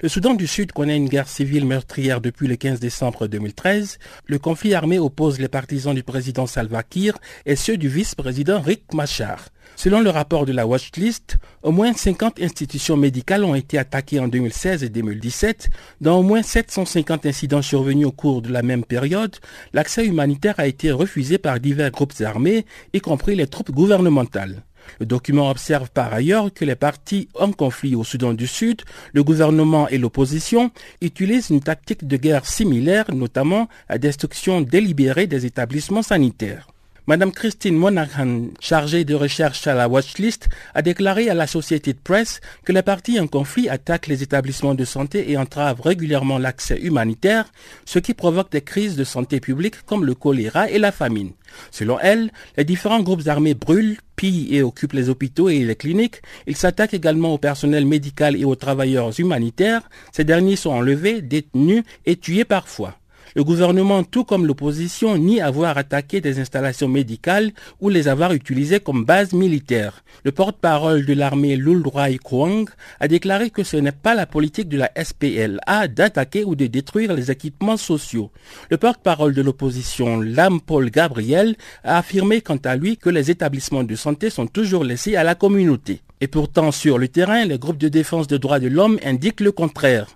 [0.00, 3.98] Le Soudan du Sud connaît une guerre civile meurtrière depuis le 15 décembre 2013.
[4.26, 8.94] Le conflit armé oppose les partisans du président Salva Kiir et ceux du vice-président Rick
[8.94, 9.48] Machar.
[9.76, 14.28] Selon le rapport de la Watchlist, au moins 50 institutions médicales ont été attaquées en
[14.28, 15.70] 2016 et 2017.
[16.00, 19.36] Dans au moins 750 incidents survenus au cours de la même période,
[19.72, 24.62] l'accès humanitaire a été refusé par divers groupes armés, y compris les troupes gouvernementales.
[25.00, 28.82] Le document observe par ailleurs que les partis en conflit au Soudan du Sud,
[29.12, 30.70] le gouvernement et l'opposition,
[31.00, 36.68] utilisent une tactique de guerre similaire, notamment la destruction délibérée des établissements sanitaires.
[37.08, 41.98] Madame Christine Monaghan, chargée de recherche à la Watchlist, a déclaré à la Société de
[41.98, 46.78] Presse que les partis en conflit attaquent les établissements de santé et entravent régulièrement l'accès
[46.80, 47.46] humanitaire,
[47.86, 51.32] ce qui provoque des crises de santé publique comme le choléra et la famine.
[51.72, 56.22] Selon elle, les différents groupes armés brûlent, pillent et occupent les hôpitaux et les cliniques.
[56.46, 59.82] Ils s'attaquent également au personnel médical et aux travailleurs humanitaires.
[60.12, 62.96] Ces derniers sont enlevés, détenus et tués parfois.
[63.34, 68.80] Le gouvernement, tout comme l'opposition, nie avoir attaqué des installations médicales ou les avoir utilisées
[68.80, 70.04] comme base militaire.
[70.24, 72.68] Le porte-parole de l'armée Lulroy Kwang
[73.00, 77.14] a déclaré que ce n'est pas la politique de la SPLA d'attaquer ou de détruire
[77.14, 78.30] les équipements sociaux.
[78.70, 83.84] Le porte-parole de l'opposition, Lam Paul Gabriel, a affirmé quant à lui que les établissements
[83.84, 86.02] de santé sont toujours laissés à la communauté.
[86.20, 89.50] Et pourtant, sur le terrain, les groupes de défense des droits de l'homme indiquent le
[89.50, 90.06] contraire.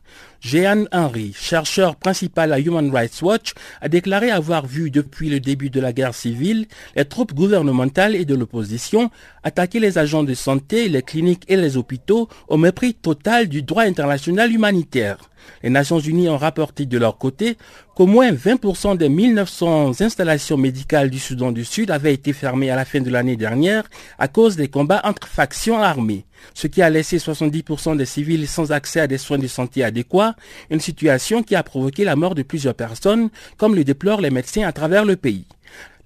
[0.40, 5.70] Jean Henry, chercheur principal à Human Rights Watch, a déclaré avoir vu depuis le début
[5.70, 9.10] de la guerre civile les troupes gouvernementales et de l'opposition
[9.42, 13.84] attaquer les agents de santé, les cliniques et les hôpitaux au mépris total du droit
[13.84, 15.18] international humanitaire.
[15.62, 17.56] Les Nations Unies ont rapporté de leur côté
[17.94, 22.76] qu'au moins 20% des 1900 installations médicales du Soudan du Sud avaient été fermées à
[22.76, 23.84] la fin de l'année dernière
[24.18, 28.72] à cause des combats entre factions armées, ce qui a laissé 70% des civils sans
[28.72, 30.34] accès à des soins de santé adéquats,
[30.70, 34.66] une situation qui a provoqué la mort de plusieurs personnes, comme le déplorent les médecins
[34.66, 35.46] à travers le pays.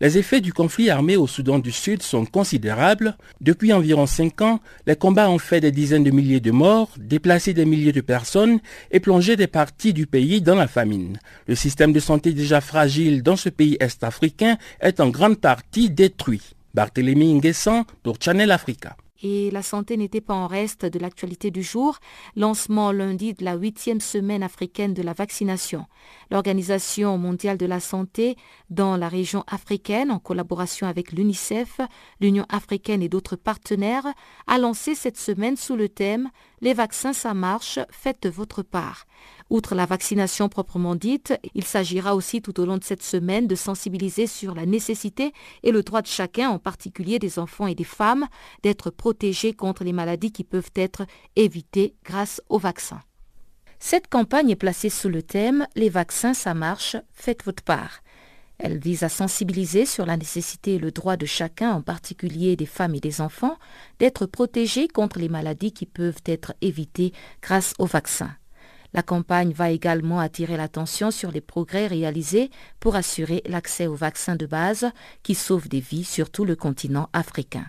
[0.03, 3.19] Les effets du conflit armé au Soudan du Sud sont considérables.
[3.43, 7.53] Depuis environ cinq ans, les combats ont fait des dizaines de milliers de morts, déplacé
[7.53, 11.19] des milliers de personnes et plongé des parties du pays dans la famine.
[11.47, 16.55] Le système de santé déjà fragile dans ce pays est-africain est en grande partie détruit.
[16.73, 21.63] Barthélémy Nguessan pour Channel Africa et la santé n'était pas en reste de l'actualité du
[21.63, 21.99] jour.
[22.37, 25.87] Lancement lundi de la huitième semaine africaine de la vaccination.
[26.31, 28.37] L'Organisation mondiale de la santé
[28.71, 31.81] dans la région africaine, en collaboration avec l'UNICEF,
[32.21, 34.07] l'Union africaine et d'autres partenaires,
[34.47, 39.07] a lancé cette semaine sous le thème Les vaccins, ça marche, faites votre part.
[39.51, 43.57] Outre la vaccination proprement dite, il s'agira aussi tout au long de cette semaine de
[43.57, 45.33] sensibiliser sur la nécessité
[45.65, 48.29] et le droit de chacun, en particulier des enfants et des femmes,
[48.63, 53.03] d'être protégés contre les maladies qui peuvent être évitées grâce aux vaccins.
[53.81, 58.03] Cette campagne est placée sous le thème Les vaccins, ça marche, faites votre part.
[58.59, 62.67] Elle vise à sensibiliser sur la nécessité et le droit de chacun, en particulier des
[62.67, 63.57] femmes et des enfants,
[63.99, 68.37] d'être protégés contre les maladies qui peuvent être évitées grâce aux vaccins.
[68.93, 74.37] La campagne va également attirer l'attention sur les progrès réalisés pour assurer l'accès aux vaccins
[74.37, 74.91] de base
[75.23, 77.67] qui sauvent des vies sur tout le continent africain.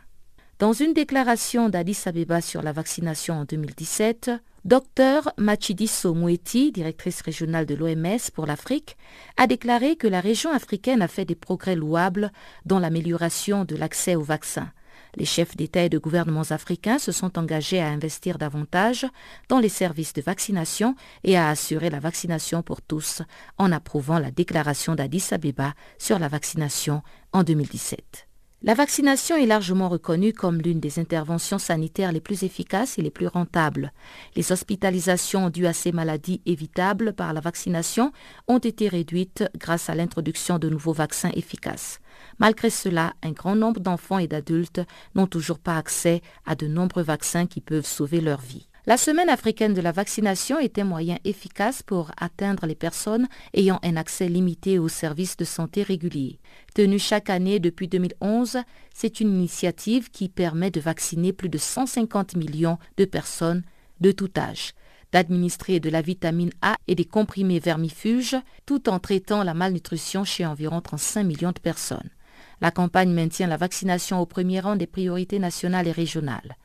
[0.61, 4.29] Dans une déclaration d'Addis Abeba sur la vaccination en 2017,
[4.63, 8.95] Dr Machidiso Moueti, directrice régionale de l'OMS pour l'Afrique,
[9.37, 12.31] a déclaré que la région africaine a fait des progrès louables
[12.65, 14.71] dans l'amélioration de l'accès aux vaccins.
[15.15, 19.05] Les chefs d'État et de gouvernements africains se sont engagés à investir davantage
[19.49, 23.21] dans les services de vaccination et à assurer la vaccination pour tous
[23.57, 27.01] en approuvant la déclaration d'Addis Abeba sur la vaccination
[27.33, 28.27] en 2017.
[28.63, 33.09] La vaccination est largement reconnue comme l'une des interventions sanitaires les plus efficaces et les
[33.09, 33.91] plus rentables.
[34.35, 38.11] Les hospitalisations dues à ces maladies évitables par la vaccination
[38.47, 42.00] ont été réduites grâce à l'introduction de nouveaux vaccins efficaces.
[42.41, 44.81] Malgré cela, un grand nombre d'enfants et d'adultes
[45.13, 48.67] n'ont toujours pas accès à de nombreux vaccins qui peuvent sauver leur vie.
[48.87, 53.79] La semaine africaine de la vaccination est un moyen efficace pour atteindre les personnes ayant
[53.83, 56.39] un accès limité aux services de santé réguliers.
[56.73, 58.57] Tenue chaque année depuis 2011,
[58.91, 63.61] c'est une initiative qui permet de vacciner plus de 150 millions de personnes
[63.99, 64.71] de tout âge
[65.11, 70.45] d'administrer de la vitamine A et des comprimés vermifuges, tout en traitant la malnutrition chez
[70.45, 72.09] environ 35 millions de personnes.
[72.61, 76.55] La campagne maintient la vaccination au premier rang des priorités nationales et régionales.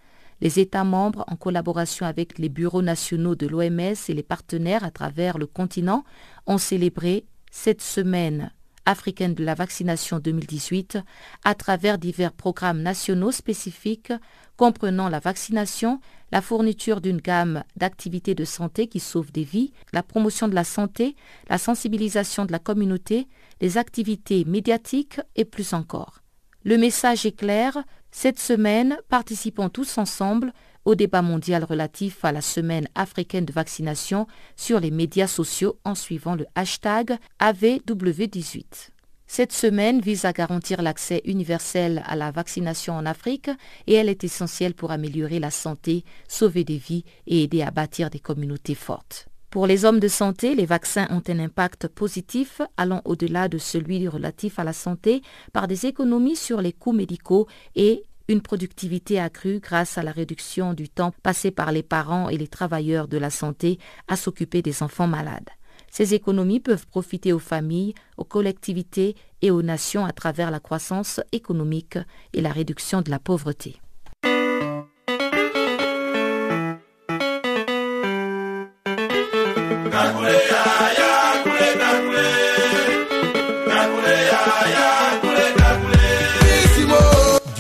[0.42, 4.90] Les États membres, en collaboration avec les bureaux nationaux de l'OMS et les partenaires à
[4.90, 6.04] travers le continent,
[6.46, 8.52] ont célébré cette semaine
[8.86, 10.98] africaine de la vaccination 2018
[11.44, 14.12] à travers divers programmes nationaux spécifiques
[14.56, 16.00] comprenant la vaccination,
[16.32, 20.64] la fourniture d'une gamme d'activités de santé qui sauvent des vies, la promotion de la
[20.64, 21.14] santé,
[21.50, 23.28] la sensibilisation de la communauté,
[23.60, 26.22] les activités médiatiques et plus encore.
[26.64, 30.52] Le message est clair, cette semaine, participons tous ensemble
[30.86, 34.26] au débat mondial relatif à la semaine africaine de vaccination
[34.56, 38.90] sur les médias sociaux en suivant le hashtag AVW18.
[39.26, 43.50] Cette semaine vise à garantir l'accès universel à la vaccination en Afrique
[43.88, 48.08] et elle est essentielle pour améliorer la santé, sauver des vies et aider à bâtir
[48.08, 49.26] des communautés fortes.
[49.50, 54.06] Pour les hommes de santé, les vaccins ont un impact positif allant au-delà de celui
[54.06, 55.22] relatif à la santé
[55.52, 60.74] par des économies sur les coûts médicaux et une productivité accrue grâce à la réduction
[60.74, 64.82] du temps passé par les parents et les travailleurs de la santé à s'occuper des
[64.82, 65.48] enfants malades.
[65.90, 71.20] Ces économies peuvent profiter aux familles, aux collectivités et aux nations à travers la croissance
[71.32, 71.98] économique
[72.32, 73.80] et la réduction de la pauvreté.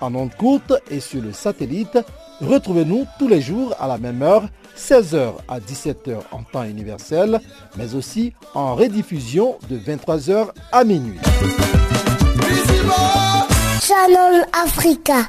[0.00, 1.98] En ondes courte et sur le satellite,
[2.40, 7.38] Retrouvez-nous tous les jours à la même heure, 16h à 17h en temps universel,
[7.76, 11.18] mais aussi en rediffusion de 23h à minuit.
[13.82, 15.28] Channel Africa.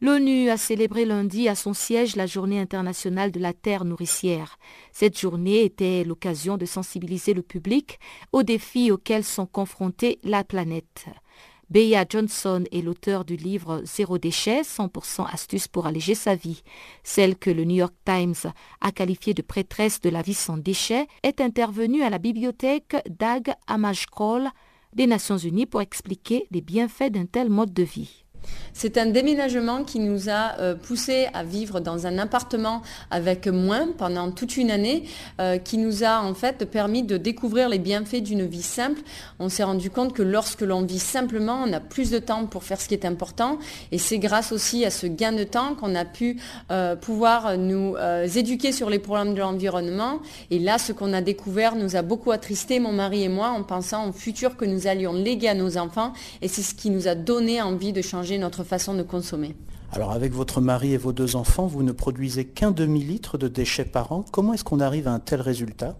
[0.00, 4.56] L'ONU a célébré lundi à son siège la journée internationale de la terre nourricière.
[4.92, 7.98] Cette journée était l'occasion de sensibiliser le public
[8.32, 11.06] aux défis auxquels sont confrontés la planète.
[11.68, 16.62] Bea Johnson est l'auteur du livre Zéro déchet, 100% astuces pour alléger sa vie.
[17.02, 21.08] Celle que le New York Times a qualifiée de prêtresse de la vie sans déchets
[21.24, 24.50] est intervenue à la bibliothèque Dag Hammarskjöld
[24.92, 28.25] des Nations Unies pour expliquer les bienfaits d'un tel mode de vie.
[28.72, 33.88] C'est un déménagement qui nous a euh, poussé à vivre dans un appartement avec moins
[33.96, 35.04] pendant toute une année,
[35.40, 39.00] euh, qui nous a en fait permis de découvrir les bienfaits d'une vie simple.
[39.38, 42.64] On s'est rendu compte que lorsque l'on vit simplement, on a plus de temps pour
[42.64, 43.58] faire ce qui est important,
[43.92, 46.38] et c'est grâce aussi à ce gain de temps qu'on a pu
[46.70, 47.96] euh, pouvoir nous
[48.34, 50.20] éduquer sur les problèmes de l'environnement.
[50.50, 53.62] Et là, ce qu'on a découvert nous a beaucoup attristé, mon mari et moi, en
[53.62, 57.08] pensant au futur que nous allions léguer à nos enfants, et c'est ce qui nous
[57.08, 59.54] a donné envie de changer notre façon de consommer.
[59.96, 63.86] Alors avec votre mari et vos deux enfants, vous ne produisez qu'un demi-litre de déchets
[63.86, 64.26] par an.
[64.30, 65.96] Comment est-ce qu'on arrive à un tel résultat?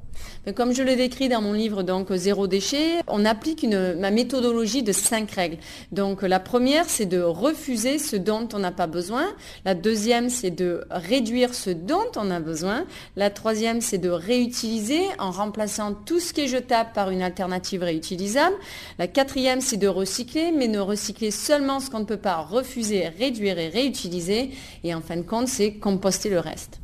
[0.54, 4.92] Comme je le décris dans mon livre donc Zéro déchet, on applique ma méthodologie de
[4.92, 5.58] cinq règles.
[5.92, 9.24] Donc la première, c'est de refuser ce dont on n'a pas besoin.
[9.64, 12.84] La deuxième, c'est de réduire ce dont on a besoin.
[13.16, 17.82] La troisième, c'est de réutiliser en remplaçant tout ce qui est jetable par une alternative
[17.82, 18.56] réutilisable.
[18.98, 23.08] La quatrième, c'est de recycler, mais ne recycler seulement ce qu'on ne peut pas refuser,
[23.08, 23.85] réduire et réutiliser.
[24.84, 26.80] Et en fin de compte, c'est composter le reste.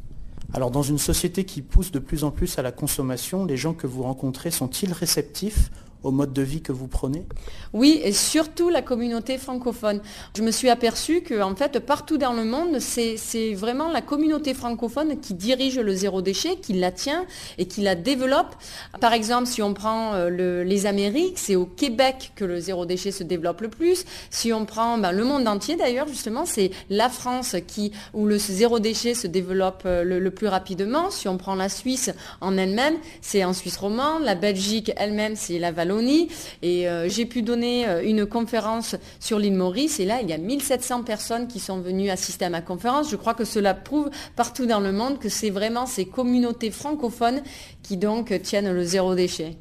[0.54, 3.72] Alors dans une société qui pousse de plus en plus à la consommation, les gens
[3.72, 5.70] que vous rencontrez sont-ils réceptifs
[6.02, 7.24] au mode de vie que vous prenez
[7.72, 10.00] Oui, et surtout la communauté francophone.
[10.36, 14.54] Je me suis aperçue que, en fait, partout dans le monde, c'est vraiment la communauté
[14.54, 17.26] francophone qui dirige le zéro déchet, qui la tient
[17.58, 18.54] et qui la développe.
[19.00, 23.10] Par exemple, si on prend euh, les Amériques, c'est au Québec que le zéro déchet
[23.10, 24.04] se développe le plus.
[24.30, 28.38] Si on prend ben, le monde entier, d'ailleurs, justement, c'est la France qui, où le
[28.38, 31.10] zéro déchet se développe euh, le, plus rapidement.
[31.10, 34.22] Si on prend la Suisse en elle-même, c'est en Suisse romande.
[34.22, 39.54] La Belgique elle-même, c'est la Et euh, j'ai pu donner euh, une conférence sur l'île
[39.54, 43.10] Maurice et là, il y a 1700 personnes qui sont venues assister à ma conférence.
[43.10, 47.42] Je crois que cela prouve partout dans le monde que c'est vraiment ces communautés francophones
[47.82, 49.56] qui donc tiennent le zéro déchet.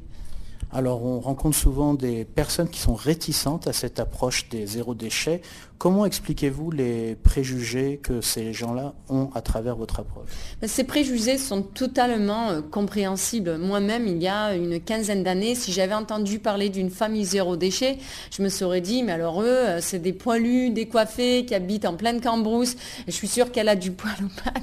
[0.74, 5.42] Alors on rencontre souvent des personnes qui sont réticentes à cette approche des zéro déchets.
[5.82, 10.30] Comment expliquez-vous les préjugés que ces gens-là ont à travers votre approche?
[10.60, 13.58] Ben, Ces préjugés sont totalement euh, compréhensibles.
[13.58, 17.98] Moi-même, il y a une quinzaine d'années, si j'avais entendu parler d'une famille zéro déchet,
[18.30, 21.94] je me serais dit, mais alors eux, euh, c'est des poilus, décoiffés, qui habitent en
[21.94, 22.76] pleine cambrousse.
[23.08, 24.62] je suis sûre qu'elle a du poil aux pattes.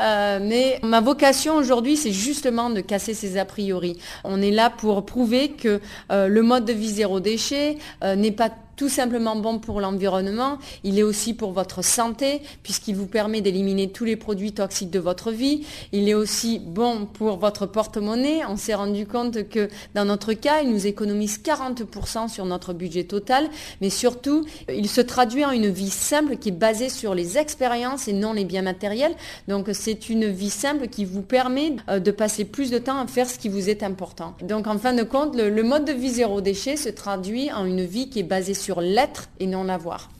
[0.00, 3.98] Euh, mais ma vocation aujourd'hui, c'est justement de casser ces a priori.
[4.24, 8.88] On est là pour prouver que le mode de vie zéro déchet n'est pas tout
[8.88, 14.04] simplement bon pour l'environnement, il est aussi pour votre santé, puisqu'il vous permet d'éliminer tous
[14.04, 15.66] les produits toxiques de votre vie.
[15.92, 18.42] Il est aussi bon pour votre porte-monnaie.
[18.48, 23.04] On s'est rendu compte que dans notre cas, il nous économise 40% sur notre budget
[23.04, 23.48] total,
[23.80, 28.08] mais surtout, il se traduit en une vie simple qui est basée sur les expériences
[28.08, 29.14] et non les biens matériels.
[29.48, 33.06] Donc c'est une vie simple qui vous permet euh, de passer plus de temps à
[33.06, 34.34] faire ce qui vous est important.
[34.42, 37.84] Donc en fin de compte, le, mode de vie zéro déchet se traduit en une
[37.84, 40.10] vie qui est basée sur sur l'être et non l'avoir.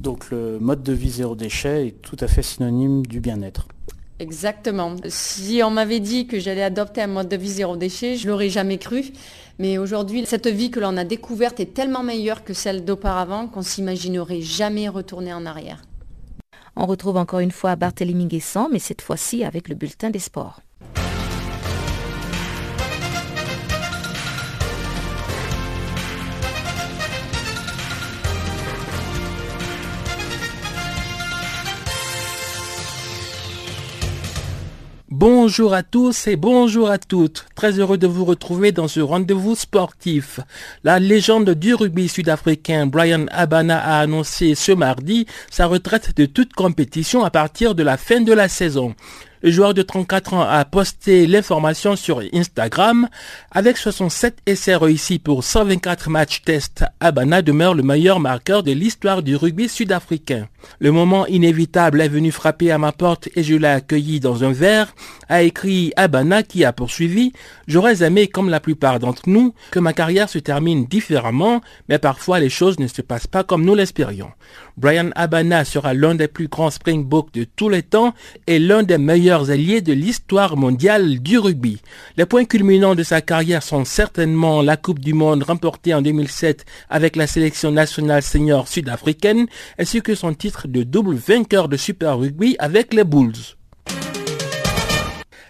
[0.00, 3.68] Donc le mode de vie zéro déchet est tout à fait synonyme du bien-être.
[4.18, 4.96] Exactement.
[5.06, 8.48] Si on m'avait dit que j'allais adopter un mode de vie zéro déchet, je l'aurais
[8.48, 9.04] jamais cru.
[9.58, 13.62] Mais aujourd'hui, cette vie que l'on a découverte est tellement meilleure que celle d'auparavant qu'on
[13.62, 15.82] s'imaginerait jamais retourner en arrière.
[16.74, 20.60] On retrouve encore une fois Barthélemy Guessant, mais cette fois-ci avec le bulletin des sports.
[35.24, 37.46] Bonjour à tous et bonjour à toutes.
[37.54, 40.40] Très heureux de vous retrouver dans ce rendez-vous sportif.
[40.82, 46.54] La légende du rugby sud-africain Brian Abana a annoncé ce mardi sa retraite de toute
[46.54, 48.96] compétition à partir de la fin de la saison.
[49.42, 53.08] Le joueur de 34 ans a posté l'information sur Instagram.
[53.52, 59.22] Avec 67 essais réussis pour 124 matchs test, Abana demeure le meilleur marqueur de l'histoire
[59.22, 60.48] du rugby sud-africain.
[60.78, 64.52] Le moment inévitable est venu frapper à ma porte et je l'ai accueilli dans un
[64.52, 64.94] verre,
[65.28, 67.32] a écrit Abana qui a poursuivi.
[67.66, 72.40] J'aurais aimé, comme la plupart d'entre nous, que ma carrière se termine différemment, mais parfois
[72.40, 74.30] les choses ne se passent pas comme nous l'espérions.
[74.76, 78.14] Brian Abana sera l'un des plus grands Springboks de tous les temps
[78.46, 81.80] et l'un des meilleurs alliés de l'histoire mondiale du rugby.
[82.16, 86.64] Les points culminants de sa carrière sont certainement la Coupe du Monde remportée en 2007
[86.90, 89.46] avec la sélection nationale senior sud-africaine
[89.78, 93.56] ainsi que son titre de double vainqueur de Super Rugby avec les Bulls.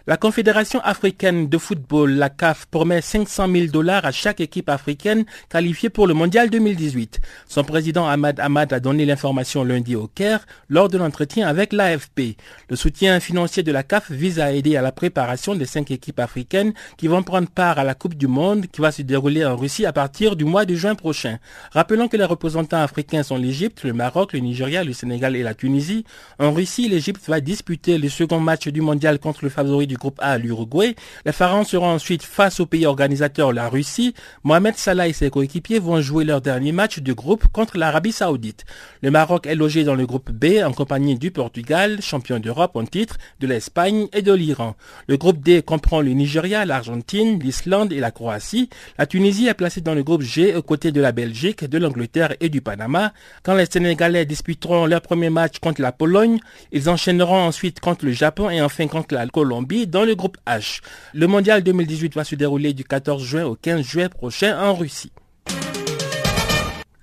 [0.08, 5.24] La Confédération africaine de football, la CAF, promet 500 000 dollars à chaque équipe africaine
[5.48, 7.20] qualifiée pour le Mondial 2018.
[7.46, 12.36] Son président Ahmad Ahmad a donné l'information lundi au Caire lors de l'entretien avec l'AFP.
[12.68, 16.18] Le soutien financier de la CAF vise à aider à la préparation des cinq équipes
[16.18, 19.54] africaines qui vont prendre part à la Coupe du Monde qui va se dérouler en
[19.54, 21.38] Russie à partir du mois de juin prochain.
[21.70, 25.54] Rappelons que les représentants africains sont l'Égypte, le Maroc, le Nigeria, le Sénégal et la
[25.54, 26.04] Tunisie.
[26.40, 30.18] En Russie, l'Égypte va disputer le second match du mondial contre le favori du groupe
[30.22, 30.96] A, l'Uruguay.
[31.26, 34.14] Les Pharaons seront ensuite face au pays organisateur, la Russie.
[34.42, 38.64] Mohamed Salah et ses coéquipiers vont jouer leur dernier match de groupe contre l'Arabie Saoudite.
[39.02, 42.86] Le Maroc est logé dans le groupe B en compagnie du Portugal, champion d'Europe en
[42.86, 44.76] titre, de l'Espagne et de l'Iran.
[45.08, 48.70] Le groupe D comprend le Nigeria, l'Argentine, l'Islande et la Croatie.
[48.96, 52.34] La Tunisie est placée dans le groupe G aux côtés de la Belgique, de l'Angleterre
[52.40, 53.12] et du Panama.
[53.42, 56.38] Quand les Sénégalais disputeront leur premier match contre la Pologne,
[56.72, 60.80] ils enchaîneront ensuite contre le Japon et enfin contre la Colombie dans le groupe H.
[61.14, 65.12] Le mondial 2018 va se dérouler du 14 juin au 15 juin prochain en Russie.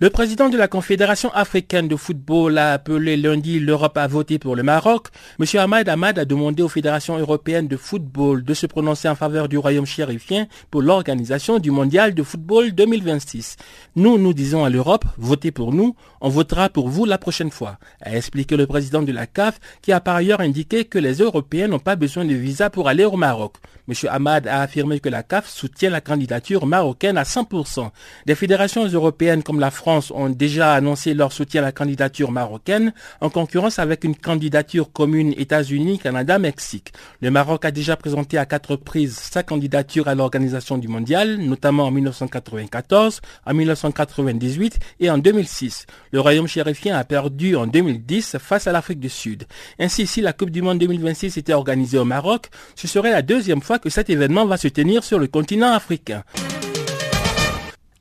[0.01, 4.55] Le président de la Confédération africaine de football a appelé lundi l'Europe à voter pour
[4.55, 5.07] le Maroc.
[5.41, 5.45] M.
[5.59, 9.57] Ahmad Ahmad a demandé aux fédérations européennes de football de se prononcer en faveur du
[9.57, 13.57] royaume chérifien pour l'organisation du mondial de football 2026.
[13.97, 17.77] Nous, nous disons à l'Europe, votez pour nous, on votera pour vous la prochaine fois,
[18.01, 21.67] a expliqué le président de la CAF qui a par ailleurs indiqué que les Européens
[21.67, 23.57] n'ont pas besoin de visa pour aller au Maroc.
[23.89, 23.95] M.
[24.09, 27.89] Ahmad a affirmé que la CAF soutient la candidature marocaine à 100%.
[28.27, 32.93] Des fédérations européennes comme la France ont déjà annoncé leur soutien à la candidature marocaine
[33.21, 36.93] en concurrence avec une candidature commune États-Unis, Canada, Mexique.
[37.21, 41.85] Le Maroc a déjà présenté à quatre reprises sa candidature à l'organisation du mondial, notamment
[41.85, 45.85] en 1994, en 1998 et en 2006.
[46.11, 49.45] Le royaume chérifien a perdu en 2010 face à l'Afrique du Sud.
[49.79, 53.61] Ainsi, si la Coupe du Monde 2026 était organisée au Maroc, ce serait la deuxième
[53.61, 56.23] fois que cet événement va se tenir sur le continent africain.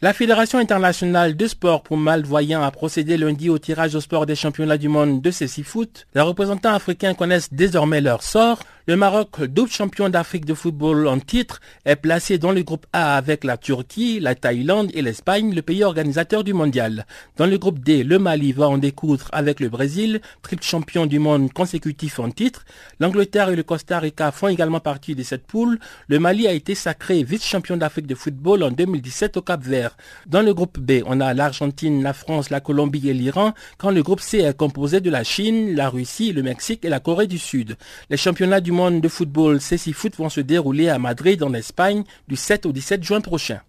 [0.01, 4.37] La Fédération internationale de sport pour malvoyants a procédé lundi au tirage au sport des
[4.37, 6.07] championnats du monde de foot.
[6.15, 8.61] Les représentants africains connaissent désormais leur sort.
[8.89, 13.19] Le Maroc, double champion d'Afrique de football en titre, est placé dans le groupe A
[13.19, 17.05] avec la Turquie, la Thaïlande et l'Espagne, le pays organisateur du mondial.
[17.37, 21.19] Dans le groupe D, le Mali va en découdre avec le Brésil, triple champion du
[21.19, 22.65] monde consécutif en titre.
[22.99, 25.79] L'Angleterre et le Costa Rica font également partie de cette poule.
[26.07, 29.99] Le Mali a été sacré vice-champion d'Afrique de football en 2017 au Cap Vert.
[30.25, 34.03] Dans le groupe B, on a l'Argentine, la France, la Colombie et l'Iran, quand le
[34.03, 37.37] groupe C est composé de la Chine, la Russie, le Mexique et la Corée du
[37.37, 37.77] Sud.
[38.09, 42.05] Les championnats du monde de football CC Foot vont se dérouler à Madrid en Espagne
[42.29, 43.61] du 7 au 17 juin prochain.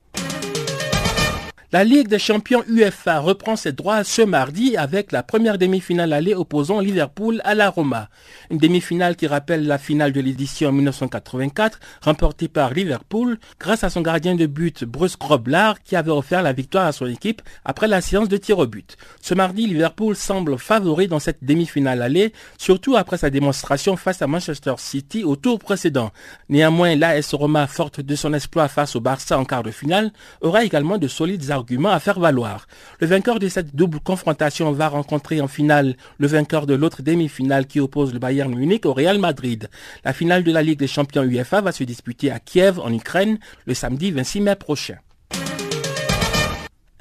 [1.71, 6.33] La Ligue des champions UEFA reprend ses droits ce mardi avec la première demi-finale allée
[6.33, 8.09] opposant Liverpool à la Roma.
[8.49, 14.01] Une demi-finale qui rappelle la finale de l'édition 1984 remportée par Liverpool grâce à son
[14.01, 18.01] gardien de but Bruce Groblar qui avait offert la victoire à son équipe après la
[18.01, 18.97] séance de tir au but.
[19.21, 24.27] Ce mardi, Liverpool semble favori dans cette demi-finale allée, surtout après sa démonstration face à
[24.27, 26.09] Manchester City au tour précédent.
[26.49, 30.11] Néanmoins, l'AS Roma, forte de son exploit face au Barça en quart de finale,
[30.41, 31.51] aura également de solides
[31.91, 32.67] à faire valoir.
[32.99, 37.65] Le vainqueur de cette double confrontation va rencontrer en finale le vainqueur de l'autre demi-finale
[37.67, 39.69] qui oppose le Bayern Munich au Real Madrid.
[40.03, 43.39] La finale de la Ligue des champions UEFA va se disputer à Kiev en Ukraine
[43.65, 44.97] le samedi 26 mai prochain.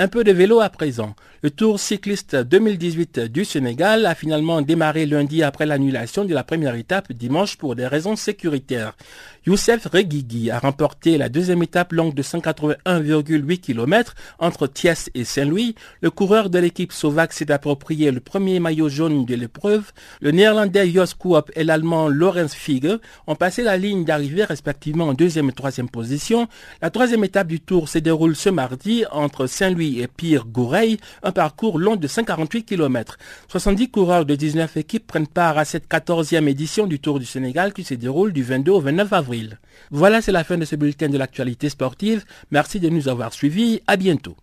[0.00, 1.16] Un peu de vélo à présent.
[1.42, 6.76] Le Tour cycliste 2018 du Sénégal a finalement démarré lundi après l'annulation de la première
[6.76, 8.96] étape dimanche pour des raisons sécuritaires.
[9.44, 15.74] Youssef Reguigui a remporté la deuxième étape longue de 181,8 km entre Thiès et Saint-Louis.
[16.00, 19.90] Le coureur de l'équipe Sovac s'est approprié le premier maillot jaune de l'épreuve.
[20.20, 25.14] Le néerlandais Jos Koop et l'allemand Lorenz Fiege ont passé la ligne d'arrivée respectivement en
[25.14, 26.46] deuxième et troisième position.
[26.82, 31.78] La troisième étape du Tour se déroule ce mardi entre Saint-Louis et Pire-Goureil, un parcours
[31.78, 33.18] long de 148 km.
[33.48, 37.72] 70 coureurs de 19 équipes prennent part à cette 14e édition du Tour du Sénégal
[37.72, 39.58] qui se déroule du 22 au 29 avril.
[39.90, 42.24] Voilà, c'est la fin de ce bulletin de l'actualité sportive.
[42.50, 43.80] Merci de nous avoir suivis.
[43.86, 44.36] À bientôt.